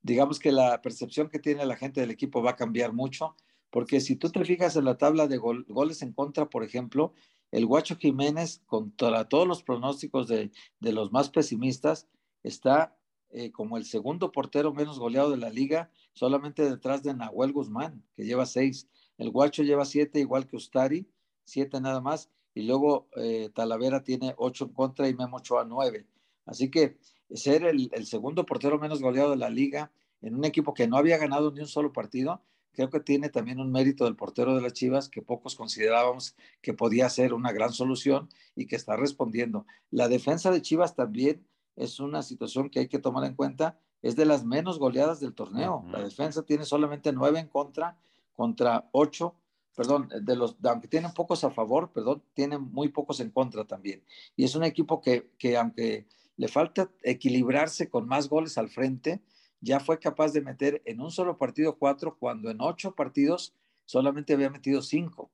[0.02, 3.36] digamos que la percepción que tiene la gente del equipo va a cambiar mucho,
[3.70, 7.14] porque si tú te fijas en la tabla de goles en contra, por ejemplo,
[7.52, 10.50] el Guacho Jiménez, contra todos los pronósticos de,
[10.80, 12.08] de los más pesimistas,
[12.42, 12.98] está
[13.30, 18.04] eh, como el segundo portero menos goleado de la liga, solamente detrás de Nahuel Guzmán,
[18.16, 18.90] que lleva seis.
[19.22, 21.08] El Guacho lleva siete, igual que Ustari,
[21.46, 22.32] siete nada más.
[22.56, 26.08] Y luego eh, Talavera tiene ocho en contra y Memo Ochoa nueve.
[26.48, 26.98] Así que
[27.32, 29.92] ser el, segundo portero menos goleado de la liga
[30.24, 32.42] en un equipo que no había ganado ni un solo partido,
[32.72, 36.74] creo que tiene también un mérito del portero de las Chivas que pocos considerábamos que
[36.74, 39.68] podía ser una gran solución y que está respondiendo.
[39.92, 41.46] La defensa de Chivas también
[41.76, 45.36] es una situación que hay que tomar en cuenta, es de las menos goleadas del
[45.36, 45.86] torneo.
[45.92, 48.00] La defensa tiene solamente nueve en contra
[48.42, 49.36] contra ocho,
[49.76, 54.04] perdón, de los, aunque tienen pocos a favor, perdón, tienen muy pocos en contra también.
[54.36, 59.22] Y es un equipo que, que aunque le falta equilibrarse con más goles al frente,
[59.60, 63.54] ya fue capaz de meter en un solo partido cuatro, cuando en ocho partidos
[63.86, 65.30] solamente había metido cinco.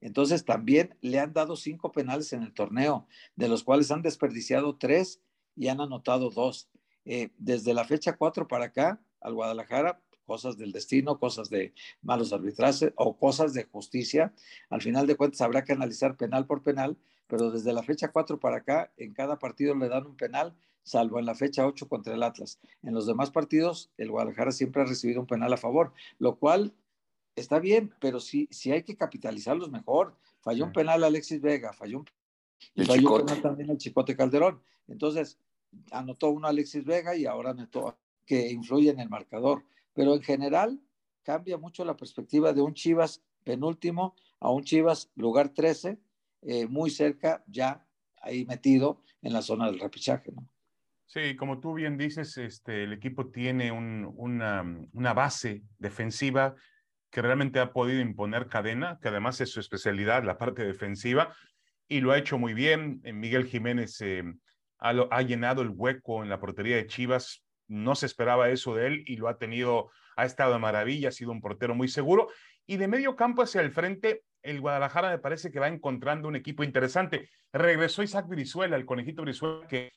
[0.00, 4.76] Entonces también le han dado cinco penales en el torneo, de los cuales han desperdiciado
[4.76, 5.20] tres
[5.56, 6.68] y han anotado dos.
[7.06, 10.00] Eh, desde la fecha cuatro para acá, al Guadalajara
[10.32, 14.32] cosas del destino, cosas de malos arbitrajes o cosas de justicia.
[14.70, 18.40] Al final de cuentas habrá que analizar penal por penal, pero desde la fecha 4
[18.40, 20.54] para acá, en cada partido le dan un penal,
[20.84, 22.60] salvo en la fecha 8 contra el Atlas.
[22.82, 26.72] En los demás partidos, el Guadalajara siempre ha recibido un penal a favor, lo cual
[27.36, 30.16] está bien, pero sí, sí hay que capitalizarlos mejor.
[30.40, 34.62] Falló un penal Alexis Vega, falló un, falló un penal también el Chicote Calderón.
[34.88, 35.38] Entonces,
[35.90, 39.62] anotó uno Alexis Vega y ahora anotó que influye en el marcador
[39.94, 40.80] pero en general
[41.22, 45.98] cambia mucho la perspectiva de un Chivas penúltimo a un Chivas lugar 13,
[46.42, 47.86] eh, muy cerca, ya
[48.20, 50.32] ahí metido en la zona del repechaje.
[51.06, 56.54] Sí, como tú bien dices, este, el equipo tiene una, una, base defensiva
[57.10, 61.34] que realmente ha podido imponer cadena, que además es su especialidad, la parte defensiva,
[61.86, 63.02] y lo ha hecho muy bien.
[63.04, 64.24] Eh, Miguel Jiménez eh,
[64.78, 67.41] ha, llenado el hueco en la portería de Chivas.
[67.72, 71.12] No se esperaba eso de él y lo ha tenido, ha estado de maravilla, ha
[71.12, 72.28] sido un portero muy seguro.
[72.66, 76.36] Y de medio campo hacia el frente, el Guadalajara me parece que va encontrando un
[76.36, 77.30] equipo interesante.
[77.50, 79.90] Regresó Isaac Brizuela, el conejito Brizuela, que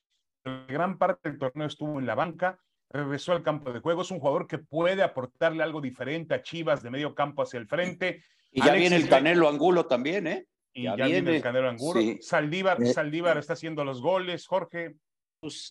[0.69, 2.57] gran parte del torneo estuvo en la banca,
[2.89, 4.03] regresó al campo de juego.
[4.03, 7.67] Es un jugador que puede aportarle algo diferente a Chivas de medio campo hacia el
[7.67, 8.23] frente.
[8.53, 10.47] Y ya viene el Canelo Angulo también, ¿eh?
[10.71, 11.35] Y ya, viene.
[11.35, 11.99] el Canelo Angulo.
[12.21, 14.95] Saldívar, eh, Saldívar está haciendo los goles, Jorge.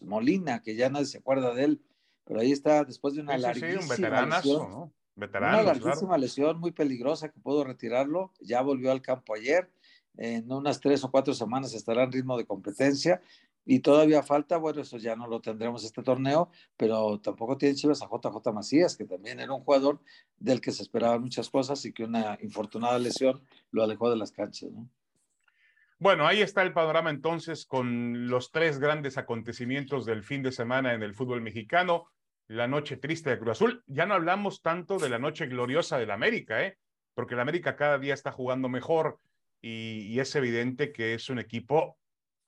[0.02, 1.80] Molina, que ya nadie se acuerda de él,
[2.24, 4.92] pero ahí está después de una larguísima un veteranazo, ¿no?
[5.16, 8.32] una larguísima lesión muy peligrosa que pudo retirarlo.
[8.40, 9.70] Ya volvió al campo ayer.
[10.16, 13.20] En unas tres o cuatro semanas estará en ritmo de competencia
[13.66, 18.02] y todavía falta, bueno, eso ya no lo tendremos este torneo, pero tampoco tiene Chivas
[18.02, 20.00] a JJ Macías, que también era un jugador
[20.38, 24.32] del que se esperaban muchas cosas y que una infortunada lesión lo alejó de las
[24.32, 24.88] canchas, ¿no?
[25.98, 30.92] Bueno, ahí está el panorama entonces con los tres grandes acontecimientos del fin de semana
[30.92, 32.08] en el fútbol mexicano.
[32.48, 33.82] La noche triste de Cruz Azul.
[33.86, 36.76] Ya no hablamos tanto de la noche gloriosa del América, ¿eh?
[37.14, 39.18] Porque el América cada día está jugando mejor
[39.62, 41.98] y, es evidente que es un equipo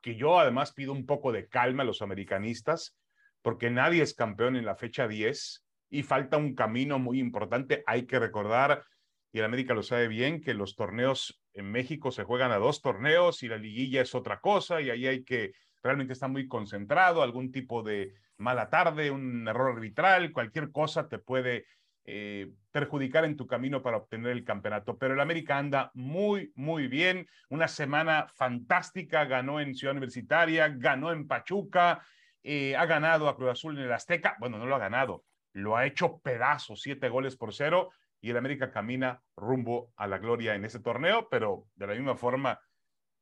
[0.02, 2.94] que yo además pido un poco de calma a los americanistas,
[3.40, 7.82] porque nadie es campeón en la fecha 10 y falta un camino muy importante.
[7.86, 8.84] Hay que recordar,
[9.32, 12.82] y el América lo sabe bien, que los torneos en México se juegan a dos
[12.82, 15.52] torneos y la liguilla es otra cosa y ahí hay que
[15.86, 21.18] realmente estar muy concentrado, algún tipo de mala tarde, un error arbitral, cualquier cosa te
[21.18, 21.66] puede
[22.08, 24.96] eh, perjudicar en tu camino para obtener el campeonato.
[24.96, 27.26] Pero el América anda muy, muy bien.
[27.48, 29.24] Una semana fantástica.
[29.24, 32.06] Ganó en Ciudad Universitaria, ganó en Pachuca,
[32.44, 34.36] eh, ha ganado a Cruz Azul en el Azteca.
[34.38, 37.90] Bueno, no lo ha ganado, lo ha hecho pedazos, siete goles por cero.
[38.20, 42.16] Y el América camina rumbo a la gloria en ese torneo, pero de la misma
[42.16, 42.60] forma,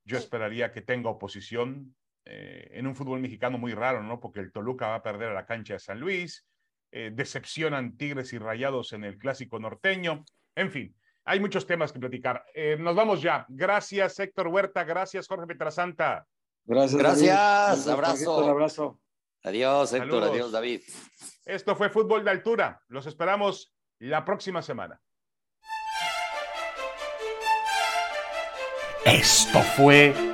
[0.04, 1.96] yo esperaría que tenga oposición
[2.26, 4.20] eh, en un fútbol mexicano muy raro, ¿no?
[4.20, 6.46] Porque el Toluca va a perder a la cancha de San Luis,
[6.90, 10.24] eh, decepcionan Tigres y Rayados en el clásico norteño.
[10.54, 12.44] En fin, hay muchos temas que platicar.
[12.54, 13.44] Eh, nos vamos ya.
[13.48, 14.84] Gracias, Héctor Huerta.
[14.84, 16.26] Gracias, Jorge Petrasanta.
[16.64, 16.98] Gracias.
[16.98, 17.88] Gracias.
[17.88, 18.48] Abrazo.
[18.48, 19.00] abrazo.
[19.42, 20.24] Adiós, Héctor.
[20.24, 20.80] Adiós, David.
[21.44, 22.80] Esto fue Fútbol de Altura.
[22.88, 24.98] Los esperamos la próxima semana.
[29.04, 30.33] Esto fue